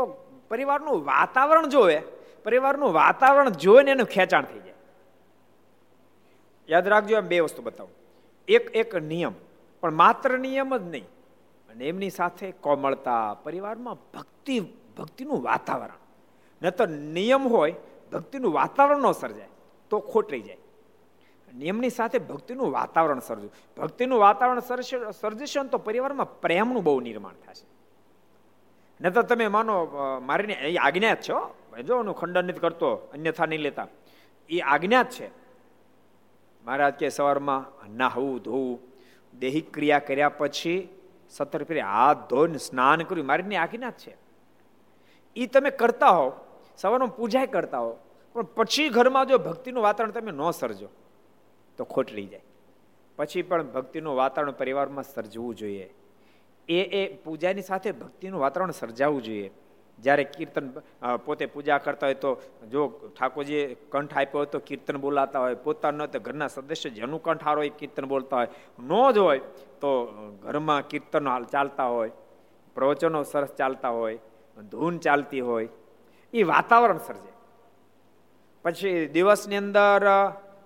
[0.52, 2.00] પરિવારનું વાતાવરણ જોવે,
[2.46, 4.78] પરિવારનું વાતાવરણ જોઈને એનું ખેંચાણ થઈ જાય.
[6.70, 7.94] યાદ રાખજો એમ બે વસ્તુ બતાવું.
[8.48, 9.36] એક એક નિયમ,
[9.84, 11.08] પણ માત્ર નિયમ જ નહીં,
[11.70, 14.56] અને એમની સાથે કોમળતા, પરિવારમાં ભક્તિ,
[14.98, 16.00] ભક્તિનું વાતાવરણ.
[16.62, 16.86] ન તો
[17.18, 17.76] નિયમ હોય,
[18.12, 19.52] ભક્તિનું વાતાવરણ ન સર્જાય,
[19.92, 20.62] તો ખોટ રહી જાય.
[21.58, 24.60] નિયમની સાથે ભક્તિનું વાતાવરણ સર્જવું ભક્તિનું વાતાવરણ
[25.12, 27.66] સર્જશે તો પરિવારમાં પ્રેમનું બહુ નિર્માણ થશે.
[29.00, 29.76] ન તો તમે માનો
[30.26, 31.38] મારીને એ આજ્ઞા જ છો
[31.88, 33.88] જો હું ખંડન નથી કરતો, અન્યથા નહીં લેતા.
[34.50, 35.28] એ આજ્ઞા જ છે.
[36.66, 37.62] મહારાજ કે સવારમાં
[37.98, 38.80] નાહવું ધોવું
[39.40, 40.80] દેહિક ક્રિયા કર્યા પછી
[41.30, 43.28] સત્તર ફેરી હાથ ધોઈને સ્નાન કર્યું.
[43.28, 44.14] મારીની આજ્ઞા જ છે.
[45.36, 46.28] એ તમે કરતા હો
[46.78, 47.92] સવારમાં પૂજા કરતા હો
[48.34, 50.90] પણ પછી ઘરમાં જો ભક્તિનું વાતાવરણ તમે ન સર્જો.
[51.80, 52.46] તો ખોટલી જાય.
[53.18, 55.88] પછી પણ ભક્તિનું વાતાવરણ પરિવારમાં સર્જવું જોઈએ.
[56.70, 59.50] એ એ પૂજાની સાથે ભક્તિનું વાતાવરણ સર્જાવવું જોઈએ.
[60.00, 60.68] જ્યારે કીર્તન
[61.26, 62.30] પોતે પૂજા કરતા હોય તો
[62.74, 62.82] જો
[63.16, 63.64] ઠાકોરજીએ
[63.94, 65.58] કંઠ આપ્યો હોય તો કીર્તન બોલાતા હોય.
[65.66, 68.52] પોતાનો તો ઘરના સદસ્ય જેનું કંઠ હારો હોય કીર્તન બોલતા હોય.
[68.80, 69.42] ન જ હોય
[69.82, 69.92] તો
[70.44, 72.12] ઘરમાં કીર્તન ચાલતા હોય,
[72.76, 74.20] પ્રવચનો સરસ ચાલતા હોય,
[74.72, 75.70] ધૂન ચાલતી હોય.
[76.34, 77.32] એ વાતાવરણ સર્જે
[78.66, 80.04] પછી દિવસની અંદર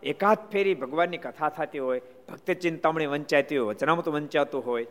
[0.03, 4.87] એકાદ ફેરી ભગવાનની કથા થતી હોય, ભક્તિ ચિંતામણી વંચાતી હોય, વચનામત વંચાતું હોય,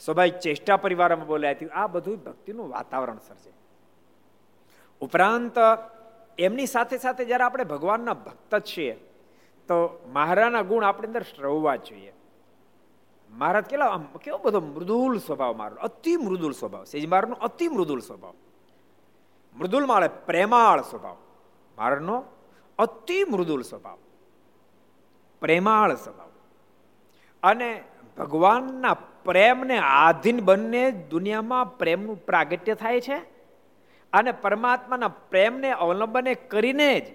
[0.00, 3.52] સ્વાભાવિક ચેષ્ટા પરિવારમાં બોલાતી આ બધું ભક્તિનું વાતાવરણ સર્જે.
[5.00, 5.56] ઉપરાંત,
[6.38, 8.92] એમની સાથે સાથે જ્યારે આપણે ભગવાનના ભક્ત છીએ,
[9.68, 12.12] તો મહારાના ગુણ આપણી અંદર શ્રવવા જોઈએ.
[13.30, 18.34] મહારાજ કેટલા કેવો બધો મૃદુલ સ્વભાવ મારો, અતિ મૃદુલ સ્વભાવ સેજ મારનો અતિ મૃદુલ સ્વભાવ.
[19.56, 21.16] મૃદુલ માળે પ્રેમાળ સ્વભાવ.
[21.78, 22.24] મારનો
[22.82, 23.98] અતિ મૃદુલ સ્વભાવ,
[25.40, 26.28] પ્રેમાળ સ્વભાવ.
[27.42, 27.82] અને
[28.18, 33.16] ભગવાનના પ્રેમને આધીન બંને દુનિયામાં પ્રેમનું પ્રાગટ્ય થાય છે
[34.12, 37.06] અને પરમાત્માના પ્રેમને અવલંબને કરીને જ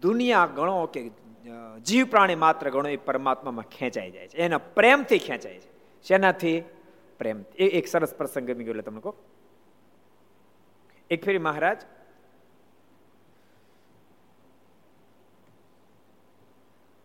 [0.00, 1.10] દુનિયા ગણો કે
[1.86, 4.36] જીવ પ્રાણી માત્ર ગણો એ પરમાત્મામાં ખેંચાઈ જાય છે.
[4.36, 5.70] એના પ્રેમથી ખેંચાય છે.
[6.02, 6.60] શેનાથી?
[7.18, 9.14] પ્રેમ એ એક સરસ પ્રસંગ ગમી ગયો તમને કહો.
[11.10, 11.78] એક ફેરી મહારાજ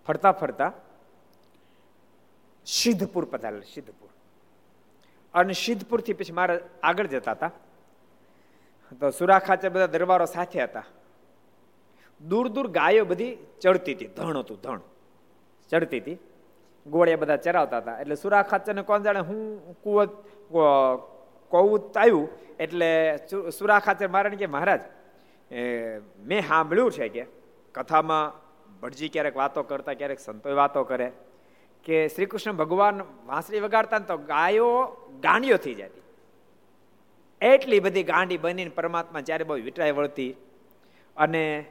[0.08, 0.72] ફરતા ફરતા
[2.68, 4.10] સિદ્ધપુર પધારેલ, સિદ્ધપુર.
[5.34, 7.52] અને સિદ્ધપુરથી પછી મારા આગળ જતા હતા.
[9.00, 10.84] તો સુરા ખાચર બધા દરબારો સાથે હતા.
[12.22, 14.82] દૂર દૂર ગાયો બધી ચડતી હતી, ધણ હતું, ધણ.
[15.72, 16.18] ચડતી હતી.
[16.86, 18.00] ગોળે બધા ચરાવતા હતા.
[18.02, 19.42] એટલે સુરા ખાચરને કોણ જાણે હું
[19.84, 20.12] કુવત
[21.52, 22.90] કૌત આવ્યું એટલે
[23.58, 24.82] સુરા ખાચર મારે કે, મહારાજ
[26.20, 27.24] મેં સાંભળ્યું છે કે
[27.76, 28.47] કથામાં
[28.82, 31.12] ભટજી ક્યારેક વાતો કરતા, ક્યારેક સંતોય વાતો કરે,
[31.84, 36.02] કે શ્રી કૃષ્ણ ભગવાન વાંસળી વગાડતા તો ગાયો ગાંડીઓ થઈ જતી.
[37.42, 40.36] એટલી બધી ગાંડી બનીને પરમાત્મા જ્યારે બહુ વિટરાય વળતી
[41.18, 41.66] અને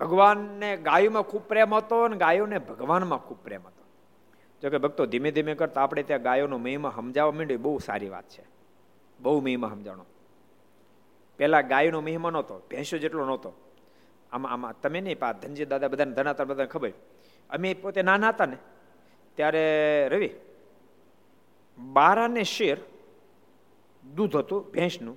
[0.00, 3.84] ભગવાનને ગાયોમાં ખૂબ પ્રેમ હતો અને ગાયોને ભગવાનમાં ખૂબ પ્રેમ હતો.
[4.62, 8.28] જો કે ભક્તો ધીમે ધીમે કરતા આપણે ત્યાં ગાયોનો મહિમા સમજાવવા માંડ્યો બહુ સારી વાત
[8.28, 8.44] છે.
[9.20, 10.06] બહુ મહિમા સમજાણો
[11.38, 13.52] પહેલાં ગાયનો મહિમા નહોતો, ભેંસો જેટલો નહોતો.
[14.32, 16.92] આમાં આમાં તમે નહીં પા, ધનજી દાદા બધાને ધનાતા બધાને ખબર.
[17.50, 18.56] અમે પોતે નાના હતા ને,
[19.36, 19.64] ત્યારે
[20.08, 20.30] રવિ,
[21.78, 22.78] બારાને શેર,
[24.14, 25.16] દૂધ હતું, ભેંસનું,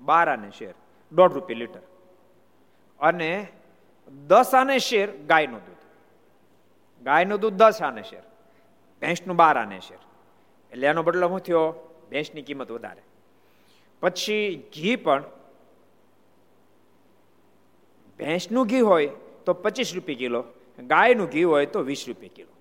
[0.00, 0.74] બારાને શેર,
[1.12, 1.80] દોઢ રૂપિયા લીટર.
[3.00, 3.46] અને
[4.26, 5.82] દસ આને શેર ગાયનું દૂધ.
[7.04, 8.22] ગાયનું દૂધ દસ આને શેર,
[9.00, 9.98] ભેંસનું બાર આને શેર.
[10.72, 11.64] એટલે એનો બદલો શું થયો?
[12.10, 13.02] ભેંસની કિંમત વધારે.
[14.00, 15.24] પછી ઘી પણ
[18.18, 19.06] ભેંસનું ઘી હોય
[19.44, 20.44] તો પચીસ રૂપિયા કિલો,
[20.86, 22.52] ગાયનું ઘી હોય તો વીસ રૂપિયા કિલો.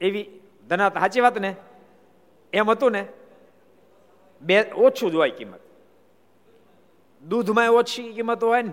[0.00, 0.30] એવી
[0.68, 1.56] ધના સાચી વાત ને?
[2.52, 3.06] એમ હતું ને?
[4.40, 5.60] બે ઓછું જ હોય કિંમત.
[7.28, 8.72] દૂધમાં ઓછી કિંમત હોય ને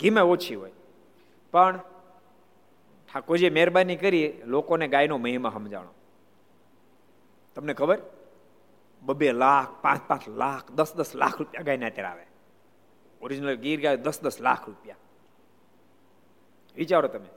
[0.00, 0.70] ઘીમાં ઓછી હોય.
[1.50, 1.80] પણ
[3.08, 5.92] ઠાકોરજીએ મહેરબાની કરી લોકોને ગાયનો મહિમા સમજાણો.
[7.54, 7.98] તમને ખબર?
[9.02, 12.26] બબે લાખ, પાંચ પાંચ લાખ, દસ દસ લાખ રૂપિયા ગાયના અત્યારે આવે.
[13.22, 14.96] ઓરિજિનલ ગીર ગાય દસ દસ લાખ રૂપિયા.
[16.76, 17.28] વિચારો તમે.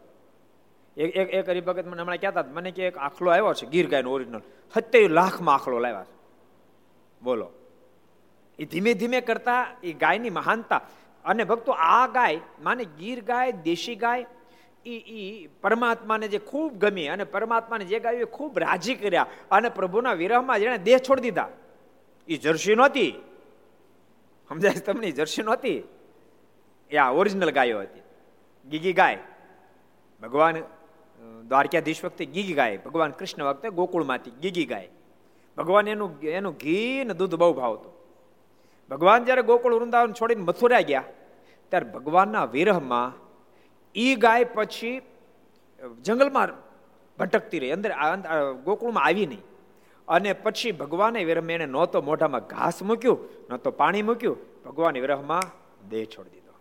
[0.98, 4.12] એક એક એક હરિભગત મને હમણાં કહેતા મને કે એક આખલો આવ્યો છે ગીર ગાયનો
[4.12, 4.42] ઓરિજિનલ
[4.74, 6.20] સત્યાવીસ લાખમાં આખલો લાવ્યા છે.
[7.24, 7.52] બોલો.
[8.60, 10.82] એ ધીમે ધીમે કરતા એ ગાયની મહાનતા
[11.26, 14.26] અને ભક્તો આ ગાય, માને ગીર ગાય, દેશી ગાય
[14.86, 19.70] એ એ પરમાત્માને જે ખૂબ ગમી અને પરમાત્માને જે ગાયું એ ખૂબ રાજી કર્યા અને
[19.70, 21.50] પ્રભુના વિરહમાં જેણે દેહ છોડી દીધા.
[22.28, 23.14] એ જર્સી નહોતી.
[24.50, 25.12] સમજાય તમને?
[25.12, 25.80] જર્સી નહોતી?
[26.92, 28.06] એ આ ઓરિજિનલ ગાયો હતી.
[28.66, 29.20] ગીગી ગાય.
[30.22, 30.56] ભગવાન
[31.50, 32.78] દ્વારકાધીશ વખતે ગીગી ગાય.
[32.78, 34.90] ભગવાન કૃષ્ણ વખતે ગોકુળમાંથી ગીગી ગાય.
[35.58, 37.94] ભગવાન એનું એનું ઘી ને દૂધ બહુ ભાવતું.
[38.92, 41.06] ભગવાન જ્યારે ગોકુળ વૃંદાવન છોડીને મથુરા ગયા,
[41.72, 43.10] ત્યારે ભગવાનના વિરહમાં
[43.96, 44.96] ઈ ગાય પછી
[46.06, 46.50] જંગલમાં
[47.18, 47.74] ભટકતી રહી.
[47.76, 47.92] અંદર
[48.66, 49.44] ગોકુળમાં આવી નહીં.
[50.10, 53.20] અને પછી ભગવાને વિરહમાં એને નહોતો મોઢામાં ઘાસ મૂક્યું
[53.50, 55.42] નહોતો પાણી મૂક્યું, ભગવાન વિરહમાં
[55.90, 56.54] દેહ છોડી દીધો.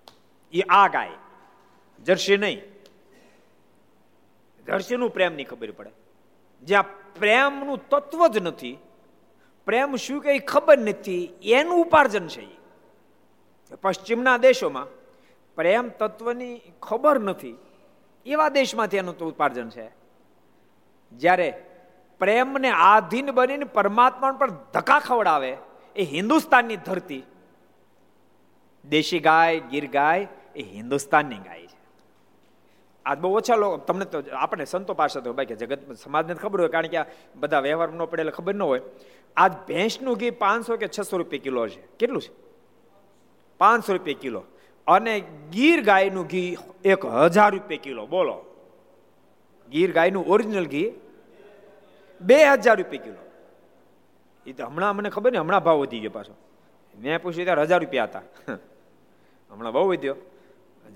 [0.52, 1.11] એ આ ગાય.
[2.04, 2.61] જર્સી નહીં.
[4.66, 5.90] જર્સીનું પ્રેમની ખબર પડે.
[6.62, 6.84] જ્યાં
[7.14, 8.78] પ્રેમનું તત્વ જ નથી,
[9.66, 12.56] પ્રેમ શું કે ખબર નથી, એનું ઉપાર્જન છે એ
[13.82, 14.87] પશ્ચિમના દેશોમાં
[15.56, 17.56] પ્રેમ તત્વની ખબર નથી,
[18.26, 19.90] એવા દેશમાંથી એનું ઉપાર્જન છે.
[21.12, 21.67] જ્યારે
[22.20, 25.57] પ્રેમને આધીન બનીને પરમાત્મા પર ધક્કા ખવડાવે
[25.96, 27.22] એ હિન્દુસ્તાનની ધરતી.
[28.88, 31.78] દેશી ગાય, ગીર ગાય એ હિન્દુસ્તાનની ગાય છે.
[33.07, 36.68] આજ બહુ ઓછા લોકો તમને તો આપણે સંતો પાસે તો બાકી જગત સમાજને ખબર હોય,
[36.68, 37.04] કારણ કે આ
[37.37, 38.81] બધા વ્યવહાર ન પડે એટલે ખબર ન હોય.
[39.37, 41.81] આજ ભેંસનું ઘી પાંચસો કે છસો રૂપિયા કિલો છે.
[41.98, 42.31] કેટલું છે?
[43.59, 44.44] પાંચસો રૂપિયા કિલો.
[44.87, 45.20] અને
[45.52, 48.07] ગીર ગાયનું ઘી એક હજાર રૂપિયા કિલો.
[48.07, 48.44] બોલો.
[49.70, 50.90] ગીર ગાયનું ઓરિજિનલ ઘી
[52.20, 53.31] બે હજાર રૂપિયા કિલો.
[54.46, 56.37] એ તો હમણાં મને ખબર ને, હમણાં ભાવ વધી ગયો પાછો.
[56.98, 58.22] મેં પૂછ્યું ત્યારે હજાર રૂપિયા હતા.
[59.50, 60.16] હમણાં બહુ વધ્યો.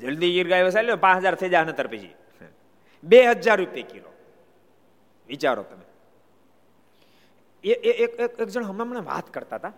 [0.00, 2.14] જલ્દી ગીર ગાય વસાય પાંચ હજાર થઈ જાય નતર પછી.
[3.04, 4.12] બે હજાર રૂપિયા કિલો.
[5.26, 5.84] વિચારો તમે.
[7.64, 9.72] એ એક એક જણ હમણાં હમણાં વાત કરતા હતા.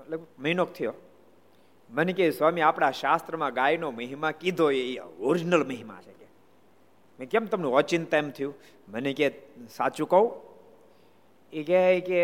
[0.00, 0.94] એટલે મહિનો થયો.
[1.90, 6.12] મને કે સ્વામી, આપણા શાસ્ત્રમાં ગાયનો મહિમા કીધો એ ઓરિજિનલ મહિમા છે.
[6.12, 6.26] કે,
[7.20, 8.54] મેં કેમ તમને ઓચિંતા એમ થયું?
[8.88, 9.32] મને કે
[9.76, 10.49] સાચું કહું
[11.52, 12.20] એ કહે કે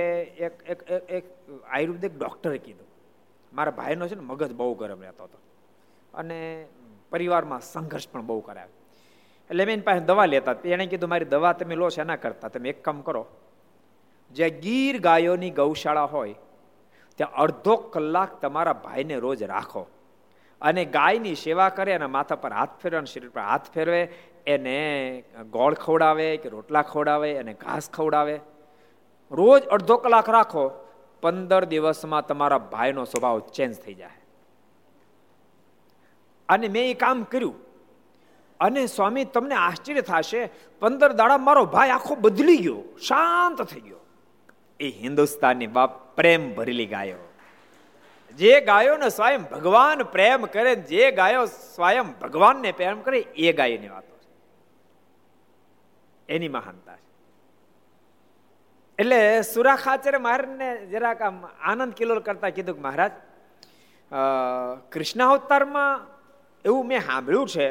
[0.47, 0.81] એક એક
[1.19, 1.25] એક
[1.73, 2.89] આયુર્વેદિક ડૉક્ટરે કીધું,
[3.53, 5.39] મારા ભાઈનો છે ને મગજ બહુ ગરમ રહેતો હતો.
[6.15, 6.39] અને
[7.11, 8.73] પરિવારમાં સંઘર્ષ પણ બહુ કરાવે
[9.51, 12.69] એટલે મેં પાસે દવા લેતા, એણે કીધું, મારી દવા તમે લો છો એના કરતા, તમે
[12.69, 13.27] એક કામ કરો,
[14.31, 16.35] જે ગીર ગાયોની ગૌશાળા હોય,
[17.19, 19.87] ત્યાં અડધો કલાક તમારા ભાઈને રોજ રાખો.
[20.61, 24.01] અને ગાયની સેવા કરે અને માથા પર હાથ ફેરવે, અને શરીર પર હાથ ફેરવે,
[24.47, 24.77] એને
[25.51, 28.37] ગોળ ખવડાવે, કે રોટલા ખવડાવે અને ઘાસ ખવડાવે.
[29.31, 30.69] રોજ અડધો કલાક રાખો,
[31.23, 34.25] પંદર દિવસમાં તમારા ભાઈનો સ્વભાવ ચેન્જ થઈ જાય.
[36.49, 37.55] અને મેં એ કામ કર્યું.
[38.61, 43.97] અને સ્વામી, તમને આશ્ચર્ય થશે, પંદર દાડા મારો ભાઈ આખો બદલી ગયો, શાંત થઈ ગયો.
[44.81, 47.17] એ હિન્દુસ્તાનની બાપ પ્રેમ ભરેલી ગાયો.
[48.35, 54.17] જે ગાયોને સ્વયં ભગવાન પ્રેમ કરે, જે ગાયો સ્વયં ભગવાનને પ્રેમ કરે, એ ગાયની વાતો
[56.29, 57.06] એની મહાનતા છે.
[58.99, 61.37] એટલે સુરા ખાચરે મહારાજને જરાક આમ
[61.71, 63.13] આનંદ કિલોલ કરતા કીધું કે મહારાજ
[64.93, 66.07] કૃષ્ણ અવતારમાં
[66.65, 67.67] એવું મેં સાંભળ્યું છે,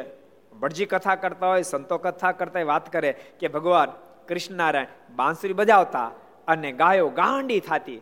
[0.60, 3.10] ભટજી કથા કરતા હોય, સંતો કથા કરતા હોય, વાત કરે
[3.40, 3.90] કે ભગવાન
[4.28, 6.08] કૃષ્ણનારાયણ બાંસુરી બજાવતા
[6.48, 8.00] અને ગાયો ગાંડી થતી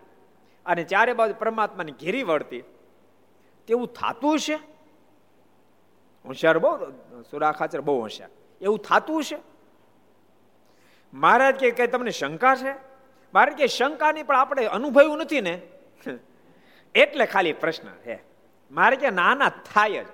[0.66, 2.62] અને ચારે બાજુ પરમાત્માની ઘેરી વળતી.
[3.68, 4.56] તેવું થતું છે
[6.24, 6.70] હોશિયાર બહુ,
[7.30, 8.32] સુરા ખાચર બહુ હોશિયાર.
[8.60, 9.38] એવું થતું છે
[11.12, 12.72] મહારાજ કે તમને શંકા છે?
[13.34, 15.62] મારે કે શંકાની પણ આપણે અનુભવ્યું નથી ને.
[16.94, 18.22] એટલે ખાલી પ્રશ્ન છે.
[18.70, 20.06] મારે કે ના ના થાય જ.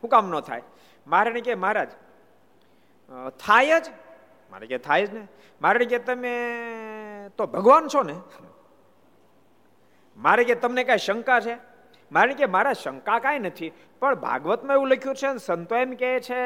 [0.00, 0.62] શું કામ ન થાય?
[1.06, 1.88] મારે કે મહારાજ
[3.46, 3.84] થાય જ?
[4.50, 5.28] મારે કે થાય જ ને.
[5.62, 6.34] મારે કે તમે
[7.28, 8.16] તો ભગવાન છો ને.
[10.16, 11.73] મારે કે તમને કઈ શંકા છે?
[12.10, 16.40] મારે કે મારા શંકા કાંઈ નથી, પણ ભાગવતમાં એવું લખ્યું છે સંતો એમ કહે છે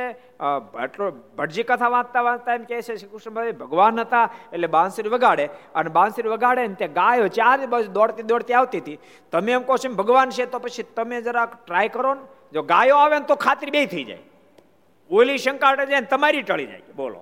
[1.36, 5.44] ભટજી કથા વાંચતા વાંચતા એમ કહે છે, શ્રી કૃષ્ણભાઈ, ભગવાન હતા એટલે બાંસરી વગાડે
[5.74, 8.98] અને બાંસરી વગાડે ને તે ગાયો ચાર બાજુ દોડતી દોડતી આવતી હતી.
[9.32, 12.22] તમે એમ કહો છો ભગવાન છે તો પછી તમે જરાક ટ્રાય કરો ને.
[12.52, 14.22] જો ગાયો આવે ને તો ખાતરી બે થઈ જાય.
[15.10, 16.94] ઓલી શંકા જાય ને તમારી ટળી જાય.
[16.94, 17.20] બોલો.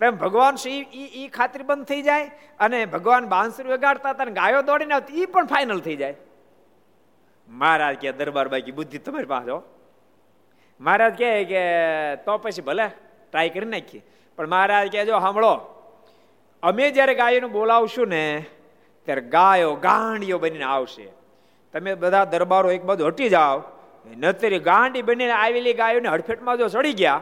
[0.00, 2.26] એમ ભગવાન શ્રી એ ખાતરી બંધ થઈ જાય
[2.66, 6.16] અને ભગવાન બાંસુરી વગાડતા હતા ગાયો દોડીને આવતી એ પણ ફાઇનલ થઈ જાય.
[7.50, 9.50] મહારાજ કે દરબાર બાકી બુદ્ધિ તમારી પાસે
[10.80, 11.62] મહારાજ કહે કે
[12.16, 12.86] તો પછી ભલે
[13.30, 14.02] ટ્રાય કરી નાખીએ.
[14.36, 15.54] પણ મહારાજ કહે જો સાંભળો,
[16.62, 18.46] અમે જ્યારે ગાયોને બોલાવશું ને,
[19.04, 21.06] ત્યારે ગાયો ગાંડીઓ બનીને આવશે.
[21.74, 23.62] તમે બધા દરબારો એક બાજુ હટી જાઓ.
[24.16, 27.20] નતરી ગાંડી બનીને આવેલી ગાયોને હડફેટમાં જો ચડી ગયા,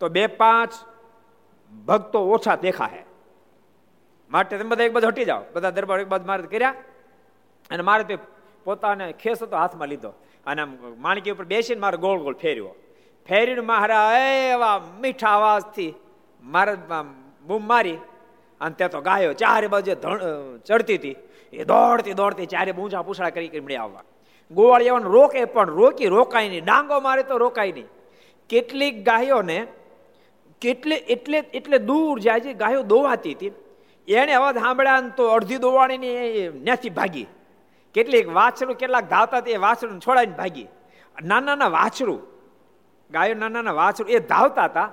[0.00, 0.72] તો બે પાંચ
[1.86, 3.04] ભક્તો ઓછા દેખાય
[4.30, 5.42] માટે તમે બધા એક બાજુ હટી જાઓ.
[5.52, 6.74] બધા દરબારો એક બાજુ મારે કર્યા.
[7.70, 8.16] અને મારે
[8.64, 10.12] પોતાને ખેસ હતો, હાથમાં લીધો.
[10.46, 10.62] અને
[11.04, 12.72] માણકી ઉપર બેસીને મારે ગોળ ગોળ ફેર્યો.
[13.28, 14.06] ફેરીને મારા
[14.52, 15.92] એવા મીઠા અવાજથી
[16.42, 16.72] મારે
[17.48, 17.98] બૂમ મારી
[18.60, 19.92] અને તે તો ગાયો ચારે બાજુ
[20.68, 21.16] ચડતી હતી.
[21.52, 24.04] એ દોડતી દોડતી ચારે બૂંજા પૂછડા કરી કરી મળી આવવા.
[24.50, 26.64] ગોવાળ એવાનું રોકે પણ રોકી રોકાય નહીં.
[26.64, 27.88] ડાંગો મારે તો રોકાય નહીં.
[28.50, 29.58] કેટલીક ગાયોને,
[30.62, 33.52] કેટલે, એટલે એટલે દૂર જાય છે, ગાયો દોવાતી હતી.
[34.08, 36.14] એને અવાજ સાંભળ્યા તો અડધી દોવાણીની
[36.64, 37.26] ત્યાંથી ભાગી.
[37.94, 40.68] કેટલીક વાછરું કેટલાક ધાવતા એ વાછરું છોડાવીને ભાગી.
[41.22, 42.20] નાના નાના વાછરું,
[43.10, 44.88] ગાયો નાના નાના વાછરું, એ ધાવતા હતા.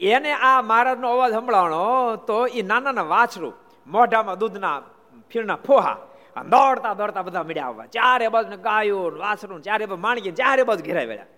[0.00, 1.84] એને આ મહારાજનો અવાજ સંભળાવણો
[2.28, 3.54] તો એ નાના નાના વાછરું
[3.86, 4.76] મોઢામાં દૂધના
[5.30, 5.96] ફીરના ફોહા
[6.52, 7.86] દોડતા દોડતા બધા મળ્યા આવવા.
[7.86, 11.28] ચારે બાજુ ગાયો વાછરું ચારે બાજુ માણકી ચારે બાજુ ઘેરાઈ વળ્યા.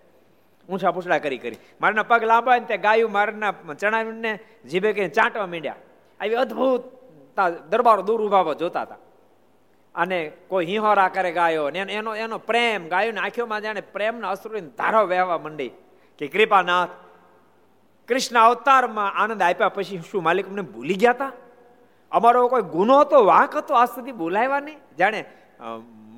[0.68, 1.58] ઊંચા પૂછડા કરી કરી.
[1.80, 4.32] મારના પગ લાંબા ને તે ગાયું મારના ચણાવીને
[4.70, 5.76] જીભે કરીને ચાંટવા માંડ્યા.
[6.20, 6.82] આવી અદભુત
[7.70, 8.98] દરબારો દૂર ઊભા જોતા હતા.
[10.02, 10.18] અને
[10.50, 15.38] કોઈ હિંહોરા કરે ગાયો ને એનો એનો પ્રેમ, ગાયોની આંખોમાં જાણે પ્રેમના અશ્રુની ધારો વહેવા
[15.44, 15.70] માંડી
[16.18, 16.92] કે કૃપાનાથ,
[18.08, 21.32] કૃષ્ણ અવતારમાં આનંદ આપ્યા પછી શું માલિક અમને ભૂલી ગયા હતા
[22.12, 24.78] અમારો કોઈ ગુનો હતો, વાંક હતો આજ સુધી બોલાવ્યા નહીં?
[24.98, 25.20] જાણે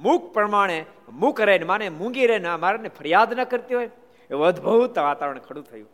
[0.04, 0.78] મૂક પ્રમાણે,
[1.20, 3.90] મૂક રહીને માને મૂંગી રહીને મારાને ફરિયાદ ન કરતી હોય?
[4.30, 5.88] એવું અદભુત વાતાવરણ ખડું થયું.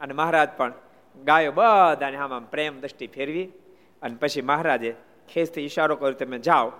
[0.00, 0.72] અને મહારાજ પણ
[1.16, 3.46] ગાયો બધાને આમાં પ્રેમ દ્રષ્ટિ ફેરવી
[4.02, 4.90] અને પછી મહારાજે
[5.30, 6.72] ખેસથી ઈશારો કર્યો, તમે જાઓ.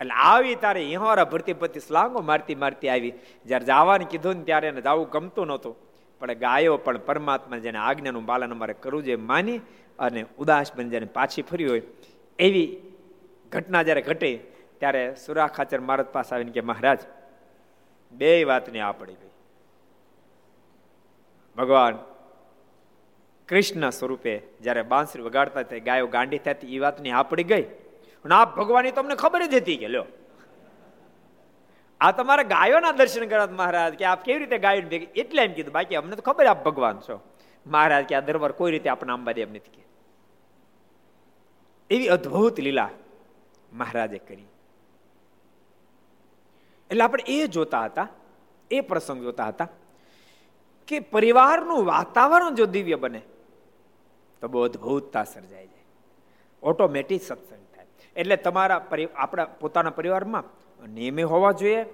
[0.00, 3.12] એટલે આવી તારે હિંહોરા ભરતી ભરતી સ્લાંગો મારતી મારતી આવી.
[3.46, 5.76] જ્યારે જવાનું કીધું ને ત્યારે એને જવું ગમતું નહોતું.
[6.18, 9.60] પણ ગાયો પણ પરમાત્મા જેને આજ્ઞાનું પાલન અમારે કરવું જોઈએ માની
[9.98, 11.82] અને ઉદાસ બની જેને પાછી ફરી હોય.
[12.38, 12.76] એવી
[13.52, 14.36] ઘટના જ્યારે ઘટે,
[14.80, 16.98] ત્યારે સુરા ખાચર મહારાજ પાસે આવીને કે, મહારાજ,
[18.12, 19.32] બે વાતની આ પડી ગઈ.
[21.56, 21.98] ભગવાન
[23.48, 27.64] કૃષ્ણ સ્વરૂપે જ્યારે બાંસરી વગાડતા ગાયો ગાંડી થતી એ વાતની આ પડી ગઈ?
[28.24, 30.04] અને આ ભગવાનની તમને ખબર જ હતી કે લ્યો
[32.00, 35.72] આ તમારા ગાયોના દર્શન કરવા મહારાજ, કે આપ કેવી રીતે ગાયો ભેગી, એટલે એમ કીધું,
[35.72, 37.20] બાકી અમને તો ખબર આપ ભગવાન છો.
[37.66, 39.84] મહારાજ કે આ દરબાર કોઈ રીતે આપણે એમ નથી કે.
[41.90, 42.90] એવી અદ્ભુત લીલા
[43.72, 44.46] મહારાજે કરી.
[46.90, 48.08] એટલે આપણે એ જોતા હતા,
[48.70, 49.68] એ પ્રસંગ જોતા હતા,
[50.88, 53.22] કે પરિવારનું વાતાવરણ જો દિવ્ય બને,
[54.40, 55.84] તો બહુ અદભુતતા સર્જાય જાય.
[56.62, 57.63] ઓટોમેટિક સત્સંગ.
[58.16, 58.86] એટલે તમારા
[59.16, 60.44] આપણા પોતાના પરિવારમાં
[60.86, 61.84] નિયમે હોવા જોઈએ,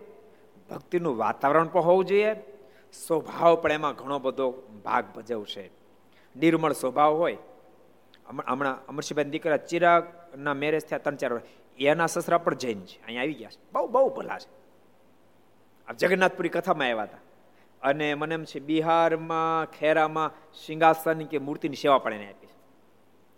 [0.71, 2.35] ભક્તિનું વાતાવરણ પણ હોવું જોઈએ.
[2.93, 4.51] સ્વભાવ પણ એમાં ઘણો બધો
[4.85, 5.71] ભાગ ભજવશે.
[6.37, 7.37] નિર્મળ સ્વભાવ હોય.
[8.47, 11.41] હમણાં અમરસિંહભાઈ દીકરા ચિરાગના મેરેજ થયા, ત્રણ, ચાર
[11.79, 13.05] એના સસરા પણ જૈન છે.
[13.07, 13.73] અહીંયા આવી ગયા છે.
[13.73, 14.61] બહુ બહુ ભલા છે.
[15.89, 17.19] આ જગન્નાથપુરી કથામાં આવ્યા હતા.
[17.83, 22.55] અને મને એમ છે, બિહારમાં, ખેરામાં સિંહાસન કે મૂર્તિની સેવા પણ એને આપી છે.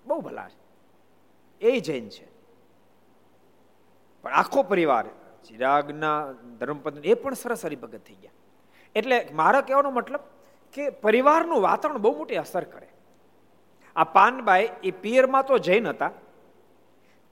[0.05, 0.62] બહુ ભલા છે.
[1.66, 2.32] એ જૈન છે.
[4.24, 5.06] પણ આખો પરિવાર,
[5.48, 8.36] ચિરાગના, ધર્મપત્ની, એ પણ સરસ હરિભગત થઈ ગયા.
[8.94, 10.20] એટલે મારો કહેવાનો મતલબ
[10.74, 12.88] કે પરિવારનું વાતાવરણ બહુ મોટી અસર કરે.
[13.96, 16.10] આ પાનબાઈ એ પિયરમાં તો જૈન હતા,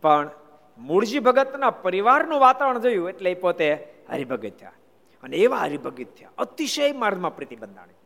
[0.02, 0.30] પણ
[0.78, 3.68] મૂળજી ભગતના પરિવારનું વાતાવરણ જોયું એટલે એ પોતે
[4.10, 4.76] હરિભગત થયા.
[5.22, 6.36] અને એવા હરિભગત થયા.
[6.38, 7.99] અતિશય માર્ગમાં પ્રતિબંધાણી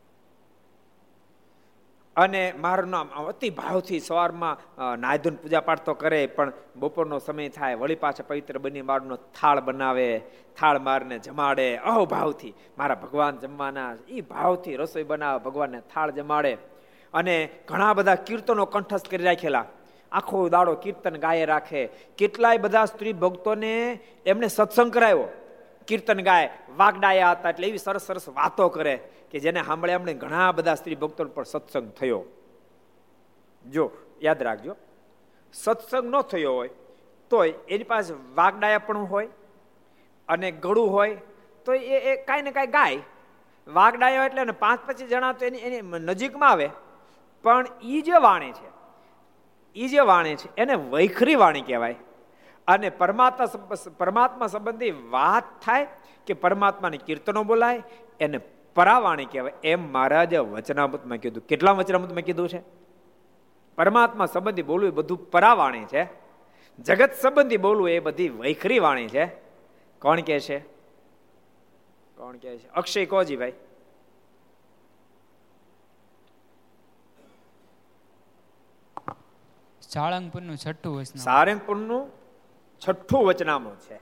[2.17, 4.57] અને મારું નામ અતિ ભાવથી સવારમાં
[5.01, 9.61] નાયધુન પૂજા પાઠ તો કરે, પણ બપોરનો સમય થાય, વળી પાછા પવિત્ર બની મારનો થાળ
[9.61, 10.09] બનાવે,
[10.59, 16.53] થાળ મારને જમાડે અહો ભાવથી મારા ભગવાન જમવાના એ ભાવથી રસોઈ બનાવે, ભગવાનને થાળ જમાડે.
[17.15, 17.37] અને
[17.69, 19.67] ઘણા બધા કીર્તનો કંઠસ્થ કરી રાખેલા.
[20.13, 21.83] આખો દાડો કીર્તન ગાયે રાખે.
[22.19, 23.73] કેટલાય બધા સ્ત્રી ભક્તોને
[24.27, 25.27] એમને સત્સંગ કરાયો.
[25.89, 28.95] કીર્તન ગાય, વાગડાયા હતા એટલે એવી સરસ સરસ વાતો કરે
[29.31, 32.25] કે જેને સાંભળે એમણે ઘણા બધા સ્ત્રી ભક્તો પર સત્સંગ થયો.
[33.65, 33.85] જો,
[34.23, 34.77] યાદ રાખજો,
[35.53, 36.71] સત્સંગ ન થયો હોય,
[37.31, 39.29] તોય એની પાસે વાગડાયા પણ હોય
[40.29, 41.17] અને ગળું હોય
[41.65, 43.03] તો એ એ કાંઈ ને કાંઈ ગાય.
[43.67, 46.69] વાગડાયો એટલે ને પાંચ પચીસ જણા તો એની એની નજીકમાં આવે.
[47.45, 48.69] પણ એ જે વાણી છે
[49.77, 51.97] એ જે વાણી છે, એને વૈખરી વાણી કહેવાય.
[52.69, 53.47] અને પરમાત્મા
[53.99, 55.87] પરમાત્મા સંબંધી વાત થાય
[56.27, 57.83] કે પરમાત્માની કીર્તનો બોલાય
[58.21, 58.39] એને
[58.75, 59.53] પરાવાણી કહેવાય.
[59.65, 61.47] એમ મહારાજે વચનામૃતમાં કીધું.
[61.47, 62.63] કેટલા વચનામૃતમાં કીધું છે?
[63.77, 66.09] પરમાત્મા સંબંધી બોલવું એ બધું પરાવાણી છે.
[66.79, 69.27] જગત સંબંધી બોલવું એ બધી વૈખરી વાણી છે.
[69.99, 70.59] કોણ કે છે?
[72.17, 72.69] કોણ કે છે?
[72.69, 73.53] અક્ષય કોજી ભાઈ.
[79.83, 82.24] સાળંગપુરનું છઠ્ઠું સારંગપુરનું
[82.85, 83.97] છઠ્ઠું વચનામું છે.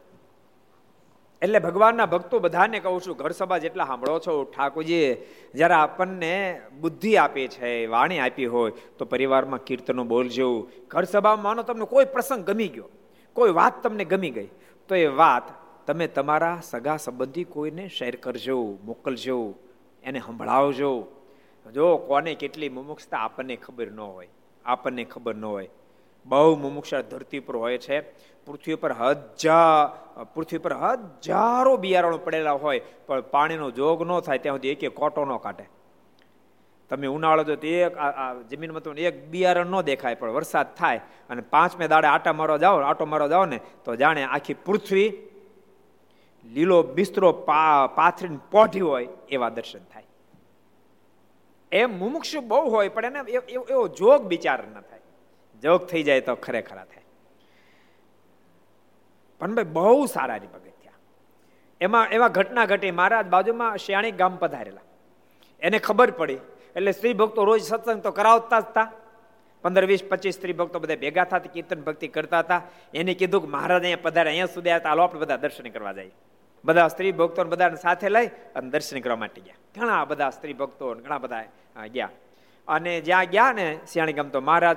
[1.43, 5.07] એટલે ભગવાનના ભક્તો બધાને કહું છું, ઘર સભા જેટલા સાંભળો છો ઠાકોરજી
[5.55, 6.35] જ્યારે આપણને
[6.81, 10.49] બુદ્ધિ આપી છે, વાણી આપી હોય, તો પરિવારમાં કીર્તનો બોલજો
[10.89, 12.91] ઘર સભામાં માનો તમને કોઈ પ્રસંગ ગમી ગયો,
[13.37, 14.51] કોઈ વાત તમને ગમી ગઈ,
[14.89, 15.47] તો એ વાત
[15.87, 19.55] તમે તમારા સગા સંબંધી કોઈને શેર કરજો, મોકલજો,
[20.03, 20.93] એને સંભળાવજો.
[21.67, 24.31] જો કોને કેટલી મુમુક્ષતા આપણને ખબર ન હોય,
[24.65, 25.71] આપણને ખબર ન હોય
[26.27, 28.01] બહુ મુમુક્ષા ધરતી પર હોય છે.
[28.47, 34.57] પૃથ્વી પર હજાર પૃથ્વી પર હજારો બિયારણો પડેલા હોય, પણ પાણીનો જોગ ન થાય, ત્યાં
[34.57, 35.67] સુધી એક એક કોટો ન કાઢે
[36.91, 37.95] તમે ઉનાળો જો એક
[38.51, 41.01] જમીનમાં તો એક બિયારણ ન દેખાય, પણ વરસાદ થાય,
[41.31, 45.09] અને પાંચમે દાડે આટા મારો જાઓ, આટો મારો જાઓ ને, તો જાણે આખી પૃથ્વી
[46.45, 47.33] લીલો, બિસ્તરો
[47.97, 50.09] પાથરીને પોઢી હોય એવા દર્શન થાય.
[51.73, 53.21] એમ મુમુક્ષ બહુ હોય, પણ એને
[53.71, 55.01] એવો જોગ બિચાર ન થાય.
[55.63, 57.05] જોગ થઈ જાય તો ખરેખર થાય.
[59.41, 60.93] પણ ભાઈ બહુ સારા હરિભગત થયા
[61.81, 62.91] એમાં એમાં ઘટના ઘટી.
[62.91, 64.81] મહારાજ બાજુમાં શિયાણી ગામ પધારેલા.
[65.61, 66.39] એને ખબર પડી.
[66.77, 68.93] એટલે સ્ત્રી ભક્તો રોજ સત્સંગ તો કરાવતા જ હતા.
[69.63, 72.63] પંદર, વીસ, પચીસ સ્ત્રી ભક્તો બધા ભેગા થતા કીર્તન ભક્તિ કરતા હતા.
[72.95, 76.11] એને કીધું કે મહારાજ અહીંયા પધારે, અહીંયા સુધી આવ્યા હાલો, આપણે બધા દર્શન કરવા જાય
[76.65, 79.55] બધા સ્ત્રી ભક્તો બધાને સાથે લઈ અને દર્શન કરવા માટે ગયા.
[79.81, 81.45] ઘણા બધા સ્ત્રી ભક્તો ઘણા બધા
[81.87, 82.11] ગયા.
[82.69, 84.77] અને જ્યાં ગયા ને શિયાણી ગામ તો મહારાજ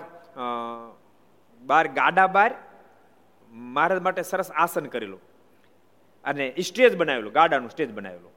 [1.61, 2.51] બાર ગાડા બાર
[3.49, 5.21] મહારાજ માટે સરસ આસન કરેલું.
[6.23, 8.31] અને સ્ટેજ બનાવેલું, ગાડાનું સ્ટેજ બનાવેલું.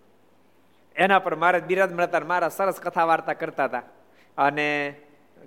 [0.96, 3.82] એના પર મહારાજ બિરાજમાન હતા મારા સરસ કથા વાર્તા કરતા હતા.
[4.38, 4.94] અને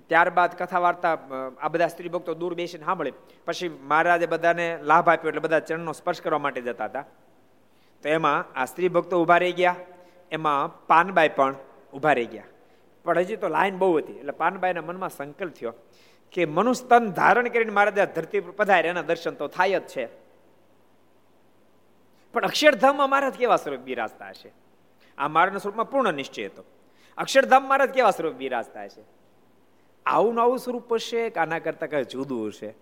[0.08, 1.18] ત્યારબાદ કથા વાર્તા
[1.60, 3.12] આ બધા સ્ત્રી ભક્તો દૂર બેસીને સાંભળે.
[3.44, 7.04] પછી મહારાજે બધાને લાભ આપ્યો એટલે બધા ચરણનો સ્પર્શ કરવા માટે જતા હતા.
[8.02, 9.76] તો એમાં આ સ્ત્રી ભક્તો ઊભા રહી ગયા.
[10.32, 11.54] એમાં પાનબાઈ પણ
[11.94, 12.44] ઊભા રહી ગયા.
[13.04, 15.72] પણ હજી તો લાઈન બહુ હતી, એટલે પાનબાઈના મનમાં સંકલ્પ થયો.
[16.32, 20.08] કે મનુસ્તન ધારણ કરીને મારા ત્યાં ધરતી પર પધારે એના દર્શન તો થાય જ છે.
[22.32, 24.52] પણ અક્ષરધામમાં મહારાજ કેવા સ્વરૂપ બિરાજતા હશે?
[25.18, 26.64] આ મારાના સ્વરૂપમાં પૂર્ણ નિશ્ચય હતો.
[27.18, 29.04] અક્ષરધામ મહારાજ કેવા સ્વરૂપ બિરાજતા હશે?
[30.06, 32.74] આવું નવું સ્વરૂપ હશે કે આના કરતા કઈ જુદું હશે?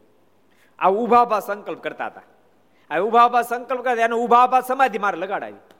[0.78, 2.22] આ ઊભા ઊભા સંકલ્પ કરતા હતા.
[2.90, 5.74] આ ઊભા ઊભા સંકલ્પ કરતા એને ઊભા ઊભા સમાધિ મારે લગાડાવી.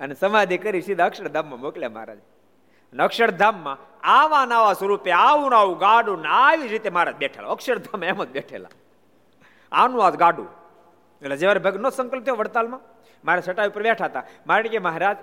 [0.00, 2.18] અને સમાધિ કરી સીધા અક્ષરધામમાં મોકલ્યા મહારાજ.
[2.96, 7.48] અક્ષરધામમાં આવા નાવા સ્વરૂપે આવું આવું ગાડું ને આવી રીતે મહારાજ બેઠેલા.
[7.48, 8.68] અક્ષરધામ એમ જ બેઠેલા.
[9.72, 10.48] આનું આ ગાડું.
[11.22, 12.80] એટલે જયારે ભગનો સંકલ્પ થયો વડતાલમાં,
[13.24, 14.22] મારા સટાઈ ઉપર બેઠા હતા.
[14.46, 15.16] મારે કે મહારાજ,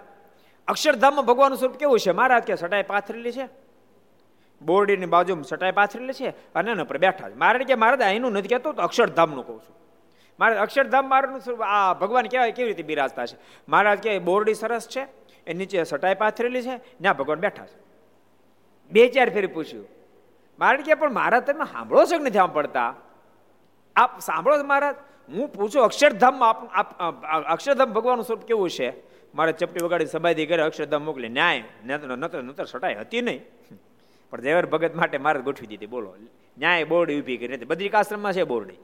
[0.67, 2.11] અક્ષરધામમાં ભગવાનનું સ્વરૂપ કેવું છે?
[2.11, 3.49] મહારાજ કે સટાઈ પાથરેલી છે.
[4.61, 7.33] બોરડીની બાજુમાં સટાઈ પાથરેલી છે અને એના ઉપર બેઠા છે.
[7.33, 9.75] મારે કે મહારાજ, અહીંનું નથી કહેતો તો અક્ષરધામનું કહું છું.
[10.39, 13.37] મારે અક્ષરધામ મારું સ્વરૂપ, આ ભગવાન કહેવાય કેવી રીતે બિરાજતા છે?
[13.69, 15.24] મહારાજ કે, બોરડી સરસ છે.
[15.47, 17.77] એ નીચે સટાઈ પાથરેલી છે ત્યાં ભગવાન બેઠા છે.
[18.91, 19.87] બે ચાર ફેરી પૂછ્યું,
[20.59, 22.89] મારે કે, પણ મારા તમે સાંભળો છો કે નથી સાંભળતા
[23.95, 24.95] આપ સાંભળો મહારાજ,
[25.29, 26.35] હું પૂછું અક્ષરધામ
[27.53, 28.89] અક્ષરધામ ભગવાનનું સ્વરૂપ કેવું છે?
[29.33, 33.41] મારે ચપટી વગાડી સમાધિ કરે અક્ષરધામ મોકલી, ન્યાય, નતર નતર સટાઈ હતી નહીં.
[34.33, 36.09] પણ દેવર ભગત માટે મારે ગોઠવી દીધી, બોલો,
[36.57, 38.79] ન્યાય બોર્ડ ઊભી કરી બદ્રિકાશ્રમમાં છે બોરડી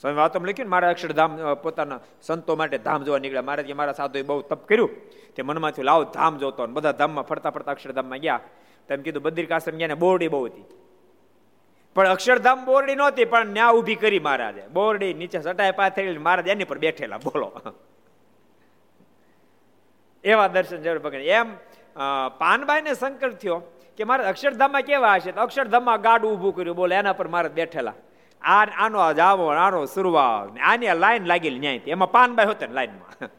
[0.00, 3.42] સ્વામી વાતમ લખ્યું ને, મારા અક્ષરધામ પોતાના સંતો માટે ધામ જોવા નીકળ્યા.
[3.42, 4.90] મારે કે મારા સાધુએ બહુ તપ કર્યું,
[5.34, 8.40] તે મનમાંથી લાવ ધામ જોતો ને બધા ધામમાં ફરતા ફરતા અક્ષરધામમાં ગયા.
[8.88, 10.66] તેમ કીધું બદ્રિકાશ્રમ ગયા ને, બોરડી બહુ હતી.
[11.96, 14.66] પણ અક્ષરધામ બોરડી નહોતી, પણ ન્યા ઊભી કરી મહારાજે.
[14.72, 17.48] બોરડી નીચે સટાય પાથરી મહારાજ એની પર બેઠેલા, બોલો.
[20.24, 21.48] એવા દર્શન જરૂર ભગવાન એમ
[22.38, 23.58] પાનબાઈને સંકલ્પ થયો
[23.98, 25.32] કે, મારે અક્ષરધામમાં કેવા હશે?
[25.32, 26.76] તો અક્ષરધામમાં ગાડું ઊભું કર્યું.
[26.76, 27.94] બોલે, એના પર મારે બેઠેલા.
[28.42, 33.30] આ આનો જાવો આનો સુરવા આની લાઈન લાગેલી ન્યાય એમાં પાનબાઈ હોતા લાઈનમાં.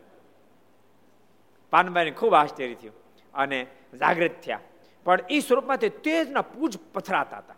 [1.70, 2.93] પાનબાઈને ખૂબ આશ્ચર્ય થયું
[3.34, 3.68] અને
[3.99, 4.60] જાગૃત થયા.
[5.04, 7.56] પણ એ સ્વરૂપમાંથી તેજના પૂજ પથરાતા હતા.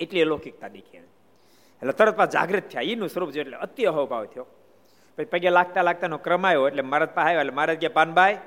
[0.00, 2.82] એટલી અલૌકિકતા દેખી એટલે તરત પાછ જાગૃત થયા.
[2.82, 4.46] એનું સ્વરૂપ છે એટલે અતિ અહોભાવ થયો.
[5.16, 6.68] પછી પગે લાગતા લાગતાનો ક્રમ આવ્યો.
[6.68, 7.40] એટલે મહારાજ પાસે આવ્યો.
[7.40, 8.38] એટલે મહારાજ કે પાનભાઈ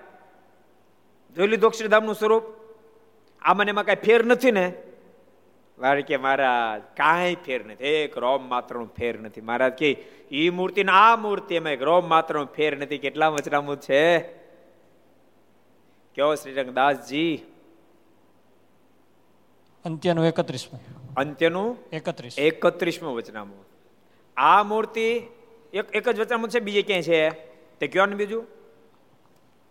[1.36, 2.44] જોઈ લીધું અક્ષરધામનું સ્વરૂપ?
[3.42, 4.74] આ મને એમાં કાંઈ ફેર નથી ને?
[5.82, 9.42] મારે કે મહારાજ કાંઈ ફેર નથી એક રોમ માત્રનો ફેર નથી.
[9.42, 9.92] મહારાજ કે
[10.32, 12.98] એ મૂર્તિ ને આ મૂર્તિ એમાં એક રોમ માત્રનો ફેર નથી.
[12.98, 14.22] કેટલા વચરામું છે?
[16.16, 17.40] કયો શ્રી રંગદાસજી
[19.86, 20.82] અંત્યનું એકત્રીસમું.
[21.18, 22.38] અંત્યનું એકત્રીસ.
[22.38, 23.66] એકત્રીસમું વચનામું
[24.38, 25.08] આ મૂર્તિ
[25.74, 27.30] એક એક જ વચનામું છે બીજે ક્યાંય છે?
[27.80, 28.44] તે કયો ને બીજું?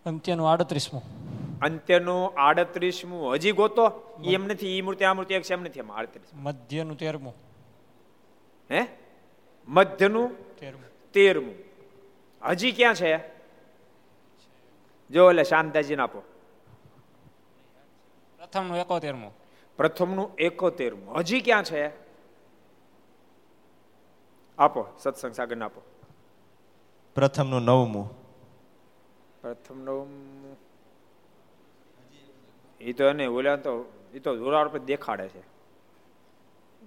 [0.05, 1.20] અંત્યનું આડત્રીસમું.
[1.61, 3.91] અંત્યનું આડત્રીસમું હજી ગોતો
[4.25, 6.29] એમ નથી ઈ મૂર્તિ આ મૂર્તિ એક છે એમ નથી એમાં આડત્રીસ.
[6.33, 7.33] મધ્યનું તેરમું.
[8.71, 8.87] હે?
[9.67, 11.11] મધ્યનું તેરમું.
[11.11, 11.53] તેરમું.
[12.49, 13.17] હજી ક્યાં છે?
[15.09, 16.19] જો એટલે શાંતાજીને આપો
[18.37, 19.33] પ્રથમનું એકોતેરમું.
[19.77, 21.17] પ્રથમનું એકોતેરમું.
[21.17, 21.87] હજી ક્યાં છે?
[24.57, 25.81] આપો સત્સંગ સાગર આપો.
[27.15, 28.21] પ્રથમનું નવમું.
[29.41, 30.40] પ્રથમ નવમું
[32.81, 35.39] એ તો એને ઓલા તો એ તો જોરાડ પર દેખાડે છે.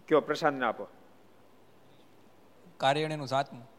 [0.08, 0.86] કયો પ્રશાંત ને આપો.
[2.76, 3.70] કાર્યણીનું સાતમું.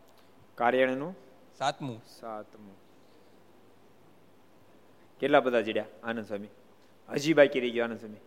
[0.55, 1.16] કાર્યાણીનું?
[1.57, 2.01] સાતમું.
[2.20, 2.76] સાતમું.
[5.20, 5.86] કેટલા બધા જીડ્યા?
[6.03, 6.47] આનંદ સ્વામી.
[7.09, 8.18] હજી બાકી રહી ગયો આનંદ સ્વામી.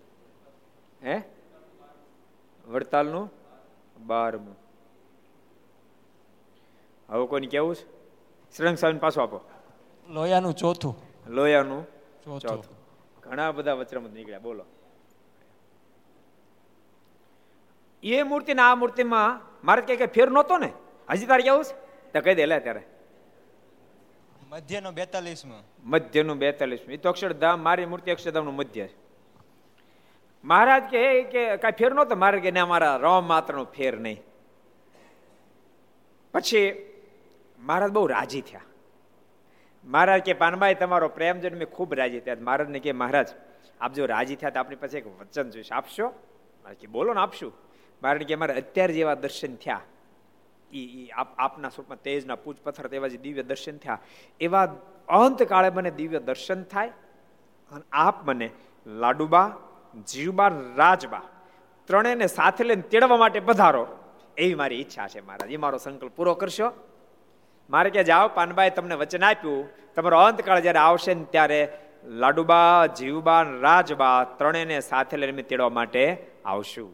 [1.08, 1.22] હે?
[2.68, 3.30] વડતાલનું?
[4.06, 4.56] બારમું.
[7.08, 7.98] હવે કોઈને કેવું છે?
[8.56, 9.40] શ્રંગ સ્વામી પાછું આપો.
[10.08, 10.96] લોયાનું ચોથું.
[11.28, 11.86] લોયાનું
[12.40, 12.77] ચોથું.
[13.30, 14.38] ઘણા બધા વચરામત નીકળ્યા.
[14.38, 14.64] બોલો.
[18.02, 20.72] એ મૂર્તિ ને આ મૂર્તિમાં મારે કઈ કઈ ફેર નહોતો ને?
[21.10, 21.74] હજી તારે કેવું છે?
[22.12, 22.82] તો કહી દે લે ત્યારે.
[24.48, 25.90] મધ્યનો બેતાલીસમાં.
[25.90, 28.96] મધ્યનું બેતાલીસ એ તો અક્ષરધામ મારી મૂર્તિ અક્ષરધામનું મધ્ય છે.
[30.44, 32.16] મહારાજ કે કે કાંઈ ફેર નહોતો?
[32.16, 34.22] મારે કે ના મારા રમ માત્રનો ફેર નહીં.
[36.34, 36.86] પછી
[37.58, 38.60] મહારાજ બહુ રાજી થયા.
[39.88, 42.36] મહારાજ કે, પાનભાઈ, તમારો પ્રેમ જન્મે ખૂબ રાજી થયા.
[42.40, 43.28] મહારાજને કે, મહારાજ,
[43.80, 45.74] આપ જો રાજી થયા તો આપણી પાસે એક વચન જોઈશે.
[45.74, 46.08] આપશો?
[46.80, 47.52] કે, બોલો ને, આપશું.
[48.02, 49.80] મહારાજ કે, અમારે અત્યારે જેવા દર્શન થયા.
[50.72, 53.98] એ આપ, આપના સ્વરૂપમાં તેજના પૂજ પથ્થર તેવા જે દિવ્ય દર્શન થયા.
[54.40, 54.64] એવા
[55.08, 56.88] અંતકાળે મને દિવ્ય દર્શન થાય
[57.72, 58.50] અને આપ મને
[58.86, 59.56] લાડુબા,
[60.06, 61.22] જીવબા, રાજબા
[61.84, 63.86] ત્રણેયને સાથે લઈને તેડવા માટે પધારો.
[64.36, 65.52] એવી મારી ઈચ્છા છે, મહારાજ.
[65.52, 66.72] એ મારો સંકલ્પ પૂરો કરશો?
[67.70, 69.68] મારે કે જાઓ પાનબાઈ તમને વચન આપ્યું.
[69.94, 76.92] તમારો અંતકાળ જ્યારે આવશે ને ત્યારે લાડુબા, જીવબા રાજબા ત્રણેયને સાથે લઈને તેડવા માટે આવશું.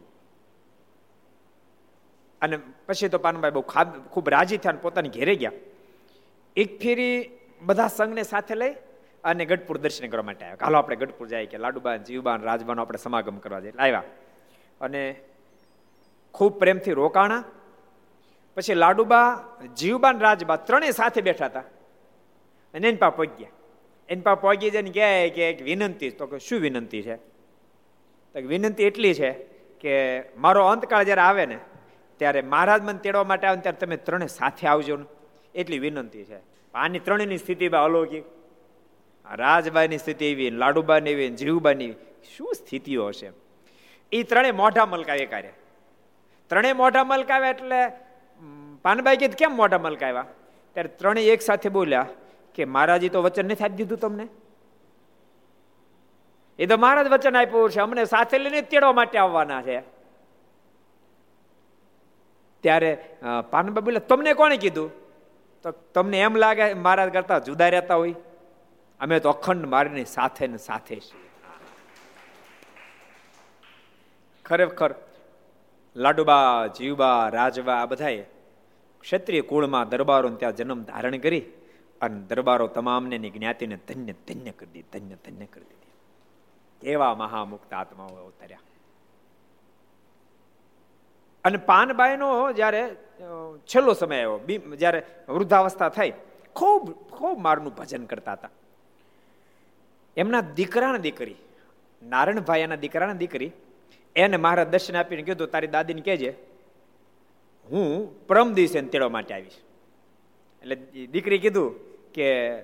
[2.41, 3.61] અને પછી તો પાનભાઈ બહુ
[4.11, 5.51] ખૂબ રાજી થયા પોતાની ઘેરે ગયા.
[6.55, 7.29] એક ફેરી
[7.61, 8.75] બધા સંઘને સાથે લઈ
[9.23, 10.57] અને ગઢપુર દર્શન કરવા માટે આવ્યા.
[10.61, 13.73] હાલો આપણે ગઢપુર જાય કે લાડુબા જીવબાન રાજબાનો આપણે સમાગમ કરવા જઈએ.
[13.79, 14.03] આવ્યા.
[14.81, 15.15] અને
[16.31, 17.43] ખૂબ પ્રેમથી રોકાણા.
[18.55, 19.43] પછી લાડુબા
[19.77, 21.59] જીવબા ને રાજબા ત્રણેય સાથે બેઠા હતા.
[22.73, 23.47] અને એની પા પગ્યા.
[24.09, 27.15] એની પા પગી જઈને કહે કે એક વિનંતી, તો કે શું વિનંતી છે?
[28.33, 29.31] તો વિનંતી એટલી છે
[29.79, 31.57] કે મારો અંતકાળ જ્યારે આવે ને,
[32.17, 35.05] ત્યારે મહારાજ મને તેડવા માટે આવે ત્યારે તમે ત્રણે સાથે આવજો ને.
[35.55, 36.37] એટલી વિનંતી છે.
[36.73, 38.23] આની ત્રણેયની સ્થિતિ બા અલૌકિક.
[39.31, 41.93] રાજબાઈની સ્થિતિ એવી, લાડુબાની એવી, જીવબાની
[42.37, 43.31] શું સ્થિતિઓ હશે
[44.11, 45.49] એ ત્રણે મોઢા મલકાવે કાર્ય.
[46.47, 48.04] ત્રણેય મોઢા મલકાવે એટલે
[48.85, 50.25] પાનબાઈ કીધું કેમ મોઢા મલકાવ્યા?
[50.73, 52.07] ત્યારે ત્રણેય એક સાથે બોલ્યા
[52.55, 54.25] કે, મહારાજી તો વચન નથી આપી દીધું તમને.
[56.59, 59.77] એ તો મહારાજ વચન આપ્યું છે, અમને સાથે લઈને તેડવા માટે આવવાના છે.
[62.63, 62.91] ત્યારે
[63.51, 64.89] પાનબાઈ બોલે તમને કોણે કીધું?
[65.63, 68.15] તો તમને એમ લાગે મહારાજ કરતા જુદા રહેતા હોય.
[68.99, 71.23] અમે તો અખંડ મારીની સાથે ને સાથે છીએ.
[74.45, 74.91] ખરેખર,
[75.95, 78.23] લાડુબા, જીવબા, રાજબા, આ બધાએ
[79.05, 81.43] ક્ષત્રિય કુળમાં દરબારો ત્યાં જન્મ ધારણ કરી
[82.01, 85.93] અને દરબારો તમામને જ્ઞાતિને ધન્ય ધન્ય કરી દીધી, ધન્ય ધન્ય કરી દીધી.
[86.93, 88.63] એવા મહામુક્ત આત્માઓ અવતર્યા.
[91.45, 92.29] અને પાનબાઈનો
[92.59, 92.81] જ્યારે
[93.71, 94.37] છેલ્લો સમય આવ્યો
[94.81, 94.99] જ્યારે
[95.35, 96.11] વૃદ્ધાવસ્થા થઈ,
[96.57, 96.83] ખૂબ
[97.15, 98.53] ખૂબ મારનું ભજન કરતા હતા.
[100.17, 101.37] એમના દીકરાને દીકરી
[102.01, 103.51] નારાયણભાઈ એના દીકરાના દીકરી,
[104.15, 106.31] એને મહારાજ દર્શન આપીને કીધું, તારી દાદીને કહેજે
[107.71, 109.57] હું પરમ દિવસે તેડવા માટે આવીશ.
[110.61, 111.75] એટલે દીકરી કીધું
[112.13, 112.59] કે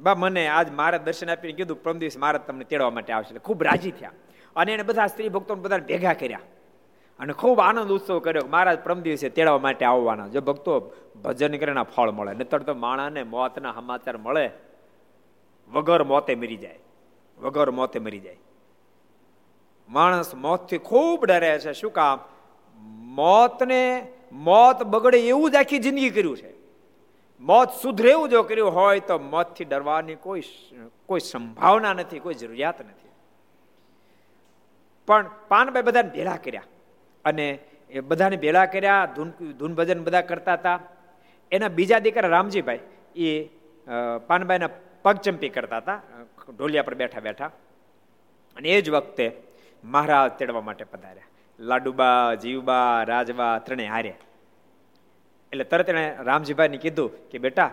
[0.00, 3.28] બા, મને આજ મારા દર્શન આપીને કીધું પરમ દિવસ મારા તમને તેડવા માટે આવશે.
[3.28, 4.12] એટલે ખૂબ રાજી થયા.
[4.56, 6.40] અને એને બધા સ્ત્રી ભક્તો બધા ભેગા કર્યા.
[7.18, 10.28] અને ખૂબ આનંદ ઉત્સવ કર્યો મહારાજ પરમ દિવસે તેડવા માટે આવવાના.
[10.28, 10.92] જો ભક્તો
[11.24, 14.50] ભજન કરીને ફળ મળે નતર તો માણાને મોતના સમાચાર મળે.
[15.72, 16.78] વગર મોતે મરી જાય.
[17.38, 18.38] વગર મોતે મરી જાય.
[19.88, 21.72] માણસ મોતથી ખૂબ ડરે છે.
[21.72, 22.18] શું કામ?
[23.14, 26.52] મોતને મોત બગડે એવું જ આખી જિંદગી કર્યું છે.
[27.40, 30.42] મોત સુધરે એવું જો કર્યું હોય તો મોતથી ડરવાની કોઈ
[31.06, 33.10] કોઈ સંભાવના નથી, કોઈ જરૂરિયાત નથી.
[35.06, 36.62] પણ પાનભાઈ બધાને ભેળા કર્યા.
[37.24, 37.46] અને
[37.90, 40.78] એ બધાને ભેળા કર્યા, ધૂન ધૂન ભજન બધા કરતા હતા.
[41.52, 42.80] એના બીજા દીકરા રામજીભાઈ,
[43.16, 43.48] એ
[44.26, 44.70] પાનભાઈના
[45.02, 46.00] પગચંપી કરતા હતા,
[46.56, 47.50] ઢોલિયા પર બેઠા બેઠા.
[48.56, 49.26] અને એ જ વખતે
[49.84, 51.28] મહારાજ તેડવા માટે પધાર્યા.
[51.58, 54.14] લાડુબા, જીવબા, રાજબા ત્રણે હારે
[55.52, 57.70] એટલે તરત એણે રામજીભાઈને કીધું કે બેટા,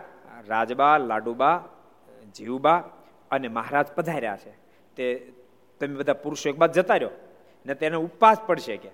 [0.47, 1.63] રાજબા, લાડુબા,
[2.35, 2.83] જીવબા
[3.31, 4.51] અને મહારાજ પધાર્યા છે.
[4.95, 5.33] તે
[5.79, 7.09] તમે બધા પુરુષો એક બાદ જતા રહ્યો.
[7.65, 8.89] ને તેને ઉપવાસ પડશે કે.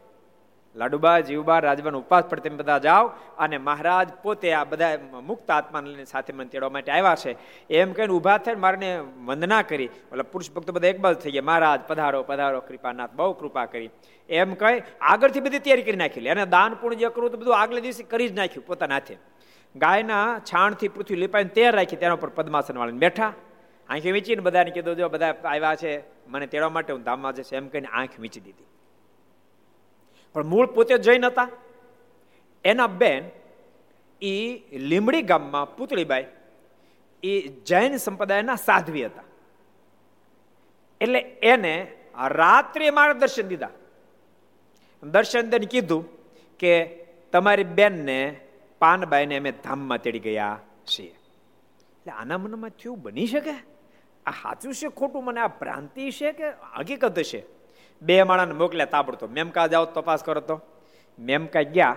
[0.75, 3.07] લાડુબા, જીવબા રાજવાનો ઉપવાસ પર તમે બધા જાઓ
[3.37, 7.37] અને મહારાજ પોતે આ બધા મુક્ત આત્માને સાથે મને તેડવા માટે આવ્યા છે.
[7.69, 9.85] એમ કહીને ઊભા થઈને મારને વંદના કરી.
[9.85, 11.41] એટલે પુરુષ ભક્તો બધા એક બાજુ થઈ ગયા.
[11.41, 13.89] મહારાજ, પધારો પધારો, કૃપાનાથ, બહુ કૃપા કરી.
[14.29, 16.29] એમ કહી આગળથી બધી તૈયારી કરી નાખી.
[16.29, 19.17] અને દાન પૂર્ણ જે કરવું તો બધું આગલે દિવસે કરી જ નાખ્યું પોતાના હાથે.
[19.75, 23.33] ગાયના છાણથી પૃથ્વી લીપાઈને તૈયાર રાખી તેના ઉપર પદ્માસન વાળીને બેઠા.
[23.89, 27.67] આંખે વીંચીને બધાને કીધું, જો બધા આવ્યા છે, મને તેડવા માટે હું ધામમાં જશે એમ
[27.67, 28.65] કહીને આંખ વીંચી દીધી.
[30.35, 31.47] પણ મૂળ પોતે જૈન હતા.
[32.65, 33.29] એના બેન
[34.21, 36.25] એ લીમડી ગામમાં પુતળીબાઈ
[37.23, 39.23] એ જૈન સંપ્રદાયના સાધ્વી હતા.
[41.01, 41.91] એટલે એને
[42.27, 43.69] રાત્રે માર્ગદર્શન દર્શન દીધા.
[45.03, 46.09] દર્શન દઈને કીધું
[46.59, 48.39] કે તમારી બેનને
[48.79, 51.07] પાનબાઈને અમે ધામમાં તેડી ગયા છીએ.
[51.07, 53.51] એટલે આના મનમાં થયું બની શકે?
[54.25, 55.23] આ સાચું છે, ખોટું?
[55.23, 57.54] મને આ ભ્રાંતિ છે કે હકીકત છે?
[58.01, 60.55] બે માણાને મોકલ્યા તાબડતો મેમકા જાઓ, તપાસ કરો તો?
[61.19, 61.95] મેમકા ગયા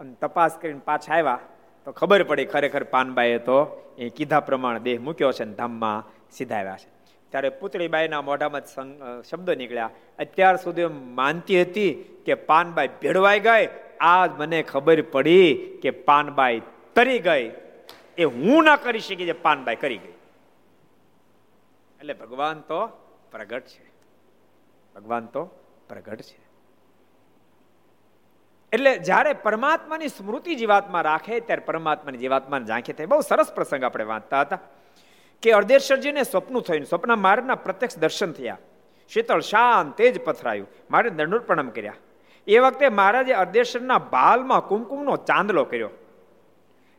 [0.00, 1.40] અને તપાસ કરીને પાછા આવ્યા
[1.86, 3.58] તો ખબર પડી ખરેખર પાનબાઈએ તો
[3.98, 6.88] એ કીધા પ્રમાણે દેહ મૂક્યો છે ને ધામમાં સીધા આવ્યા છે.
[7.32, 8.64] ત્યારે પુતળીબાઈના મોઢામાં
[9.28, 9.90] શબ્દો નીકળ્યા.
[10.18, 10.88] અત્યાર સુધી
[11.18, 11.92] માનતી હતી
[12.26, 13.64] કે પાનબાઈ ભેળવાઈ ગઈ.
[14.12, 15.50] આજ મને ખબર પડી
[15.82, 16.62] કે પાનબાઈ
[16.96, 17.44] તરી ગઈ.
[18.18, 20.16] એ હું ના કરી શકી જે પાનબાઈ કરી ગઈ.
[22.00, 22.80] એટલે ભગવાન તો
[23.32, 23.89] પ્રગટ છે.
[24.94, 25.44] ભગવાન તો
[25.88, 26.50] પ્રગટ છે.
[28.72, 33.06] એટલે જ્યારે પરમાત્માની સ્મૃતિ જીવાત્મા રાખે, ત્યારે પરમાત્માની જીવાત્માને ઝાંખી થાય.
[33.06, 34.58] બહુ સરસ પ્રસંગ આપણે વાંચતા હતા
[35.42, 38.58] કે અર્ધેશ્વરજીને સ્વપ્ન થયું, સ્વપ્ન મારના પ્રત્યક્ષ દર્શન થયા.
[39.08, 40.68] શીતળ, શાંત, તેજ પથરાયું.
[40.90, 41.94] મારે દંડોર પ્રણામ કર્યા.
[42.46, 45.90] એ વખતે મહારાજે અર્ધેશ્વરના બાલમાં કુમકુમનો ચાંદલો કર્યો.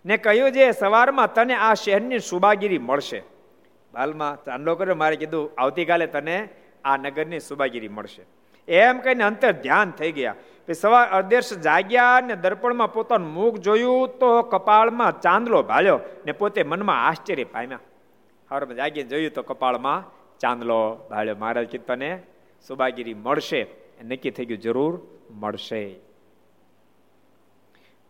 [0.06, 3.24] ને કહ્યું જે સવારમાં તને આ શહેરની સુબાગીરી મળશે.
[3.94, 4.96] બાલમાં ચાંદલો કર્યો.
[4.96, 6.50] મારે કીધું, આવતીકાલે તને
[6.86, 8.26] આ નગરની સુબાગીરી મળશે.
[8.72, 10.36] એમ કહીને અંતર ધ્યાન થઈ ગયા.
[10.74, 17.08] સવાર અદેશ જાગ્યા ને દર્પણમાં પોતાનું મુખ જોયું તો કપાળમાં ચાંદલો ભાલ્યો ને પોતે મનમાં
[17.08, 17.80] આશ્ચર્ય પામ્યા.
[18.52, 20.04] હવારમાં જાગીને જોયું તો કપાળમાં
[20.40, 22.20] ચાંદલો ભાળ્યો મહારાજ કીધું, તને
[22.68, 23.68] સુબાગીરી મળશે
[24.04, 24.60] નક્કી થઈ ગયું.
[24.60, 25.02] જરૂર
[25.32, 25.96] મળશે.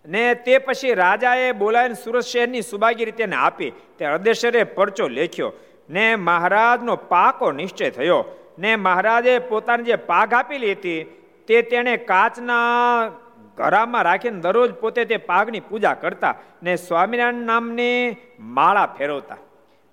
[0.05, 3.72] ને તે પછી રાજાએ બોલાવીને સુરત શહેરની સુબાગીરી તેને આપી.
[3.97, 5.53] તે અર્ધેશ્વરે પરચો લેખ્યો
[5.89, 8.26] ને મહારાજનો પાકો નિશ્ચય થયો.
[8.62, 11.01] ને મહારાજે પોતાની જે પાઘ આપેલી હતી,
[11.47, 13.12] તે તેણે કાચના
[13.57, 19.38] ઘરામાં રાખીને દરરોજ પોતે તે પાઘની પૂજા કરતા ને સ્વામિનારાયણ નામની માળા ફેરવતા.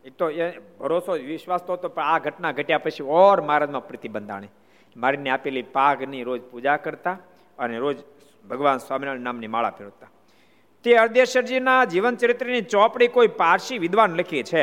[0.04, 0.44] એ તો એ
[0.80, 4.48] ભરોસો, વિશ્વાસ તો હતો આ ઘટના ઘટ્યા પછી ઓર મહારાજમાં પ્રતિબંધાણી.
[4.96, 7.16] મારીને આપેલી પાઘની રોજ પૂજા કરતા
[7.58, 7.98] અને રોજ
[8.48, 10.10] ભગવાન સ્વામિનારાયણ નામની માળા ફેરવતા.
[10.84, 14.62] તે અર્ધેશ્વરજીના જીવન ચરિત્રની ચોપડી કોઈ પારસી વિદ્વાન લખી છે.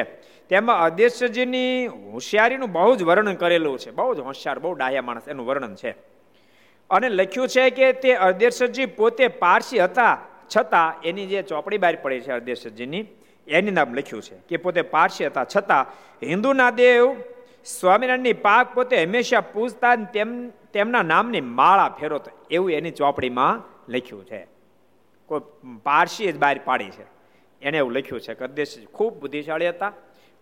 [0.49, 3.91] તેમાં અદેશજીની હોશિયારીનું બહુ જ વર્ણન કરેલું છે.
[3.91, 5.91] બહુ જ હોશિયાર, બહુ ડાયા માણસ, એનું વર્ણન છે.
[6.89, 10.21] અને લખ્યું છે કે તે અર્દેશજી પોતે પારસી હતા
[10.57, 13.05] છતાં એની જે ચોપડી બહાર પડી છે અર્દેશજીની
[13.47, 15.85] એની નામ લખ્યું છે કે પોતે પારસી હતા છતાં
[16.23, 17.15] હિન્દુના દેવ
[17.65, 24.47] સ્વામિનારાયણની પાક પોતે હંમેશા પૂજતા તેમ, તેમના નામની માળા ફેરવતો, એવું એની ચોપડીમાં લખ્યું છે.
[25.25, 25.41] કોઈ
[25.83, 27.05] પારસી જ બહાર પાડી છે.
[27.61, 29.93] એને એવું લખ્યું છે કે અદેશ ખૂબ બુદ્ધિશાળી હતા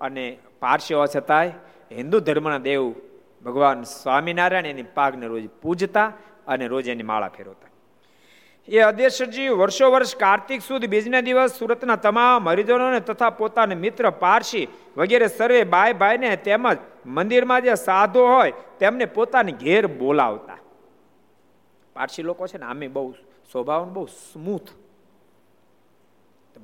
[0.01, 1.49] અને પારસીઓ છતાંય
[1.91, 2.93] હિન્દુ ધર્મના દેવ
[3.45, 6.11] ભગવાન સ્વામિનારાયણ એની પાગને રોજ પૂજતા
[6.47, 7.67] અને રોજ એની માળા ફેરવતા.
[8.67, 14.67] એ અધ્યક્ષજી વર્ષો વર્ષ કાર્તિક સુદ બીજના દિવસ સુરતના તમામ હરિજનોને તથા પોતાના મિત્ર, પારસી
[14.97, 20.57] વગેરે સર્વે બાય ભાઈને તેમજ મંદિરમાં જે સાધુ હોય તેમને પોતાની ઘેર બોલાવતા.
[21.93, 23.11] પારસી લોકો છે ને, આમે બહુ
[23.51, 24.69] સ્વભાવ બહુ સ્મૂથ.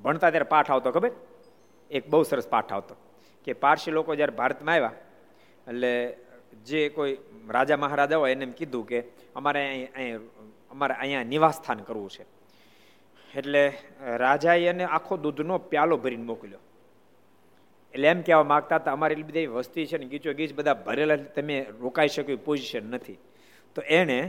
[0.04, 1.12] ભણતા ત્યારે પાઠ આવતો, ખબર?
[1.92, 2.96] એક બહુ સરસ પાઠ આવતો.
[3.50, 4.96] કે પારસી લોકો જ્યારે ભારતમાં આવ્યા,
[5.68, 5.92] એટલે
[6.70, 7.14] જે કોઈ
[7.56, 9.00] રાજા મહારાજા હોય એને એમ કીધું કે
[9.40, 10.20] અમારે અહીં
[10.74, 12.26] અમારે અહીંયા નિવાસ સ્થાન કરવું છે.
[13.40, 13.62] એટલે
[14.24, 16.62] રાજાએ એને આખો દૂધનો પ્યાલો ભરીને મોકલ્યો.
[17.94, 21.18] એટલે એમ કહેવા માગતા હતા, અમારી એટલી બધી વસ્તી છે ને, ગીચો ગીચ બધા ભરેલા
[21.36, 23.18] તમે રોકાઈ શકો પોઝિશન નથી.
[23.76, 24.20] તો એણે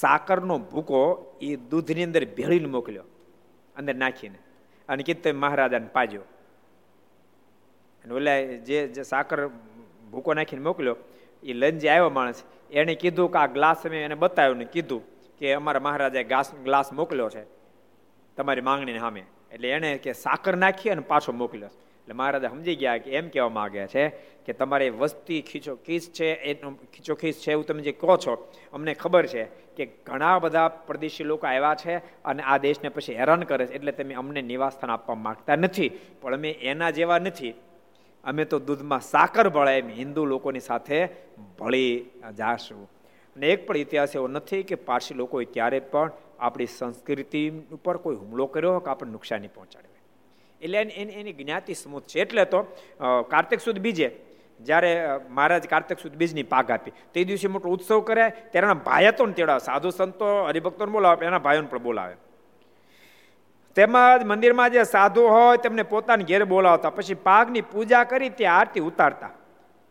[0.00, 1.00] સાકરનો ભૂકો
[1.40, 3.06] એ દૂધની અંદર ભેળીને મોકલ્યો,
[3.76, 4.38] અંદર નાખીને.
[4.88, 6.22] અને કીધું મહારાજાને પાજો.
[8.04, 8.38] અને ઓલા
[8.68, 9.38] જે સાકર
[10.10, 10.96] ભૂકો નાખીને મોકલ્યો
[11.42, 12.44] એ લઈને આવ્યો માણસ.
[12.70, 15.02] એણે કીધું કે આ ગ્લાસ મેં એને બતાવ્યું ને કીધું
[15.38, 17.42] કે અમારા મહારાજાએ ગ્લાસ ગ્લાસ મોકલ્યો છે
[18.36, 19.22] તમારી માંગણીને સામે.
[19.52, 21.72] એટલે એણે કે સાકર નાખી અને પાછો મોકલ્યો.
[22.00, 24.04] એટલે મહારાજા સમજી ગયા કે એમ કહેવા માંગે છે
[24.46, 28.32] કે તમારી વસ્તી ખીચો ખીચ છે, એનો ખીચો ખીચ છે એવું તમે જે કહો છો,
[28.72, 29.42] અમને ખબર છે
[29.76, 31.94] કે ઘણા બધા પ્રદેશી લોકો આવ્યા છે
[32.24, 33.74] અને આ દેશને પછી હેરાન કરે છે.
[33.74, 35.90] એટલે તમે અમને નિવાસસ્થાન આપવા માંગતા નથી.
[36.20, 37.54] પણ અમે એના જેવા નથી.
[38.24, 40.98] અમે તો દૂધમાં સાકર ભળાય એમ હિન્દુ લોકોની સાથે
[41.58, 41.94] ભળી
[42.38, 42.84] જાશું.
[43.36, 46.10] અને એક પણ ઇતિહાસ એવો નથી કે પારસી લોકોએ ક્યારે પણ
[46.40, 47.42] આપણી સંસ્કૃતિ
[47.76, 49.88] ઉપર કોઈ હુમલો કર્યો કે આપણને નુકસાની પહોંચાડે
[50.60, 52.20] એટલે એની એની જ્ઞાતિ સ્મૂથ છે.
[52.20, 52.60] એટલે તો
[53.30, 54.08] કાર્તિક સુદ બીજે.
[54.60, 54.90] જ્યારે
[55.30, 56.92] મહારાજ કાર્તિક સુદ બીજની પાક આપી.
[57.12, 61.42] તે દિવસે મોટો ઉત્સવ કરે ત્યારે એના ભાઈ તો તેડા સાધુ સંતો, હરિભક્તોને બોલાવે એના
[61.46, 62.14] ભાઈઓને પણ બોલાવે.
[63.76, 66.90] તેમજ મંદિરમાં જે સાધુ હોય તેમને પોતાની ઘેર બોલાવતા.
[66.90, 69.30] પછી પાકની પૂજા કરી તે આરતી ઉતારતા.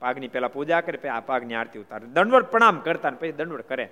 [0.01, 3.89] પાગની પેલા પૂજા કરી, પછી આ પાગની આરતી ઉતારતા દંડવટ પ્રણામ કરતા પછી દંડવટ કરે.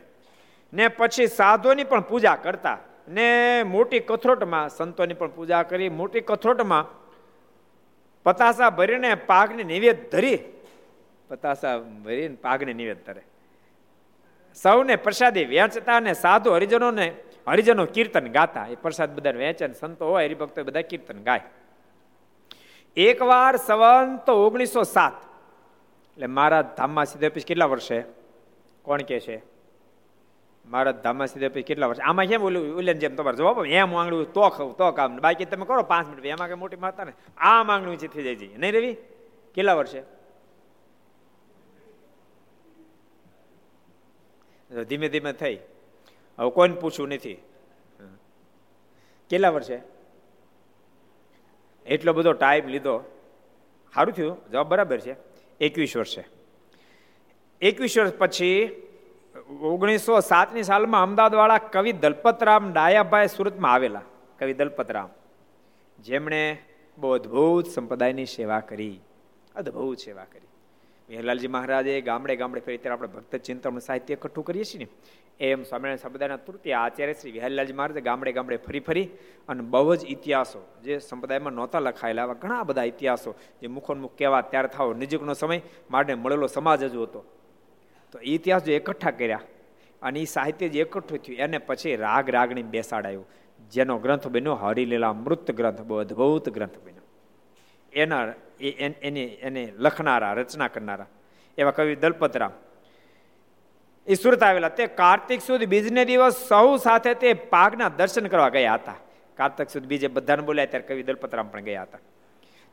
[0.74, 2.78] ને પછી સાધુની પણ પૂજા કરતા.
[3.08, 3.28] ને
[3.64, 5.89] મોટી કથરોટમાં સંતોની પણ પૂજા કરી.
[5.89, 6.86] મોટી કથરોટમાં
[8.24, 10.39] પતાસા ભરીને પાગને નિવેદ ધરી.
[11.30, 13.22] પતાસા ભરીને પાગને નિવેદ ધરે.
[14.56, 17.14] સૌને પ્રસાદી વેચતા અને સાધુ હરિજનોને
[17.48, 21.44] હરિજનો કીર્તન ગાતા એ પ્રસાદ બધા વેચે સંતો હોય હરિભક્તો બધા કીર્તન ગાય.
[22.98, 25.18] એકવાર સંવંત ઓગણીસો સાત,
[26.14, 28.04] એટલે મારા ધામમાં સીધે પછી કેટલા વર્ષે?
[28.82, 29.38] કોણ કે છે?
[30.66, 32.04] મારા ધામમાં સીધે પછી કેટલા વર્ષે?
[32.04, 35.66] આમાં કેમ ઓલું ઉલેન જેમ તમારે જવાબ એમ માંગણું તો ખાવ તો કામ બાકી તમે
[35.66, 36.26] કરો પાંચ મિનિટ.
[36.26, 38.92] એમાં કઈ મોટી માતા ને આ માંગણું છે થઈ જાય નહીં રવિ?
[39.56, 40.02] કેટલા વર્ષે?
[44.84, 45.58] ધીમે ધીમે થઈ.
[46.40, 47.34] હવે કોઈને પૂછવું નથી.
[49.30, 49.82] કેટલા વર્ષે?
[51.86, 53.00] એટલો બધો ટાઈમ લીધો.
[53.96, 55.16] સારું થયું, જવાબ બરાબર છે.
[55.62, 56.24] એકવીસ વર્ષે.
[57.62, 58.82] એકવીસ વર્ષ પછી,
[59.62, 64.02] ઓગણીસો સાતની સાલમાં અમદાવાદવાળા કવિ દલપતરામ ડાયાભાઈ સુરતમાં આવેલા.
[64.40, 65.10] કવિ દલપતરામ.
[66.00, 66.58] જેમણે
[66.98, 69.00] બહુ અદભુત સંપ્રદાયની સેવા કરી.
[69.56, 70.48] અદભુત સેવા કરી.
[71.12, 74.88] વિહલાલજી મહારાજે ગામડે ગામડે ફરી ત્યારે આપણે ભક્ત ચિંતન સાહિત્ય એકઠું કરીએ છીએ ને,
[75.39, 79.07] એમ સ્વામિનારાયણ સંપ્રદાયના તૃતીય આચાર્ય શ્રી વિહલાલજી મહારાજે ગામડે ગામડે ફરી ફરી
[79.49, 84.41] અને બહુ જ ઇતિહાસો જે સંપ્રદાયમાં નહોતા લખાયેલા આવા ઘણા બધા ઇતિહાસો જે મુખોન્મુખ કહેવા
[84.41, 87.22] ત્યારે થાવ નજીકનો સમય માટે મળેલો સમાજ જ હતો.
[88.12, 89.41] તો ઇતિહાસ જો એકઠા કર્યા
[90.01, 93.28] અને એ સાહિત્ય જે એકઠું થયું એને પછી રાગ રાગણી બેસાડાયું.
[93.72, 97.01] જેનો ગ્રંથ બન્યો હરિલીલા મૃત ગ્રંથ, બહુ અદભુત ગ્રંથ બન્યો.
[97.94, 98.34] એના
[99.02, 101.06] એની એને લખનારા, રચના કરનારા.
[101.58, 102.52] એવા કવિ દલપતરામ.
[104.08, 108.74] એ સુરત આવેલા તે કાર્તિક સુદ બીજને દિવસ સૌ સાથે તે પાકના દર્શન કરવા ગયા
[108.74, 108.96] હતા.
[109.38, 112.00] કાર્તિક સુદ બીજે બધાને બોલાય ત્યારે કવિ દલપતરામ પણ ગયા હતા.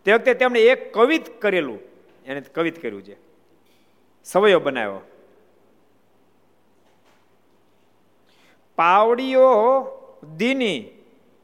[0.05, 1.81] તે વખતે તેમણે એક કવિત કરેલું,
[2.27, 3.16] એને કવિત કર્યું છે.
[4.25, 5.01] સવયો બનાવ્યો.
[8.77, 9.49] પાવડીઓ
[10.37, 10.89] દીની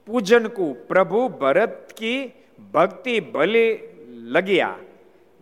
[0.06, 2.32] પૂજન કુ પ્રભુ ભરત કી
[2.72, 3.78] ભક્તિ ભલી
[4.10, 4.76] લગ્યા.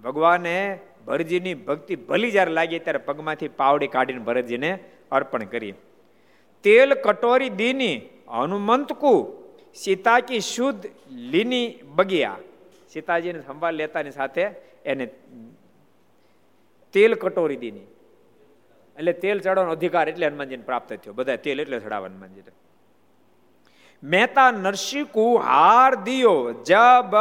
[0.05, 4.79] ભગવાને ભરતજીની ભક્તિ ભલી જ્યારે લાગી ત્યારે પગમાંથી પાવડી કાઢીને ભરતજીને
[5.13, 5.75] અર્પણ કરી.
[6.63, 7.97] તેલ કટોરી દીની
[8.29, 9.43] હનુમંતકુ
[9.75, 12.39] સીતા કી શુદ્ધ લીની બગિયા.
[12.93, 14.43] સીતાજીને સંભાળ લેતાની સાથે
[14.85, 15.07] એને
[16.93, 17.87] તેલ કટોરી દીની.
[18.99, 21.13] એટલે તેલ ચડવાનો અધિકાર એટલે હનુમાનજીને પ્રાપ્ત થયો.
[21.13, 22.51] બધા તેલ એટલે ચડાવવા હનુમાનજીને.
[24.03, 27.15] મહેતા નરસિંહકુ હાર દિયો, જબ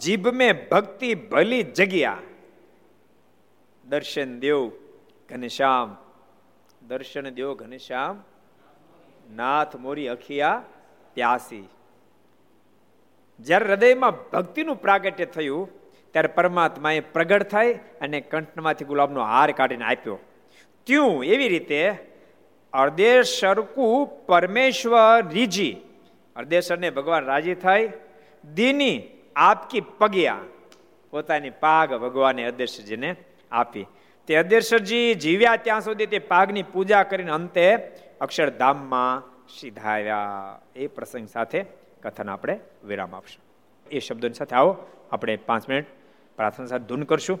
[0.00, 2.18] જીભ મેં ભક્તિ ભલી જગ્યા.
[3.84, 4.60] દર્શન દેવ
[5.28, 5.96] ઘનશ્યામ,
[6.88, 8.16] દર્શન દેવ ઘનશ્યામ,
[9.36, 10.62] નાથ મોરી અખિયા
[11.14, 11.66] પ્યાસી.
[13.40, 15.70] જ્યારે હૃદયમાં ભક્તિનું પ્રાગટ્ય થયું,
[16.12, 20.18] ત્યારે પરમાત્માએ પ્રગટ થાય અને કંઠમાંથી ગુલાબનો હાર કાઢીને આપ્યો.
[20.86, 21.80] ત્યું એવી રીતે
[22.72, 23.86] અર્ધેશરકુ
[24.26, 25.74] પરમેશ્વર રીજી
[26.36, 27.92] અર્ધેશ્વરને ભગવાન રાજી થાય.
[28.54, 29.02] દીની
[29.36, 30.38] આપકી પગ્યા
[31.10, 33.16] પોતાની પાગ ભગવાને અર્ધેશ્વરજીને
[33.52, 33.86] આપી.
[34.26, 37.74] તે અધ્યક્ષજી જીવ્યા ત્યાં સુધી તે પાગની પૂજા કરીને અંતે
[38.20, 41.64] અક્ષરધામમાં સીધાવ્યા એ પ્રસંગ સાથે
[42.02, 43.44] કથન આપણે વિરામ આપશું.
[43.90, 45.86] એ શબ્દોની સાથે આવો, આપણે પાંચ મિનિટ
[46.36, 47.40] પ્રાર્થના સાથે ધૂન કરશું.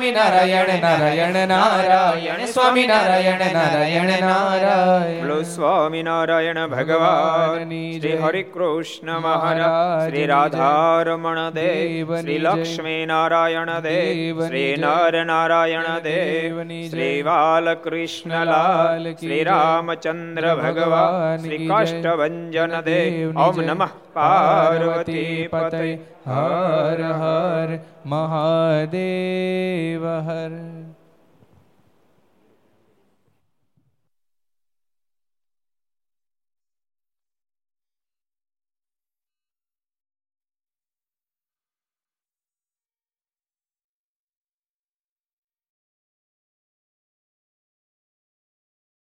[0.00, 5.20] સ્વામી નારાયણ નારાયણ નારાયણ સ્વામી નારાયણ નારાયણ નારાયણ.
[5.20, 14.76] બોલો સ્વામિનારાયણ ભગવાન શ્રી હરિ કૃષ્ણ મહારાજ શ્રી રાધારમણ દેવ શ્રી લક્ષ્મી નારાયણ દેવ શ્રી
[14.78, 25.48] નર નારાયણ દેવ શ્રી બાલકૃષ્ણ લાલ શ્રી રામચંદ્ર ભગવાન શ્રી કાષ્ટભંજન દેવ ઓમ નમઃ પાર્વતી
[25.52, 25.98] પતય.
[26.26, 30.79] હર હર મહાદેવ હર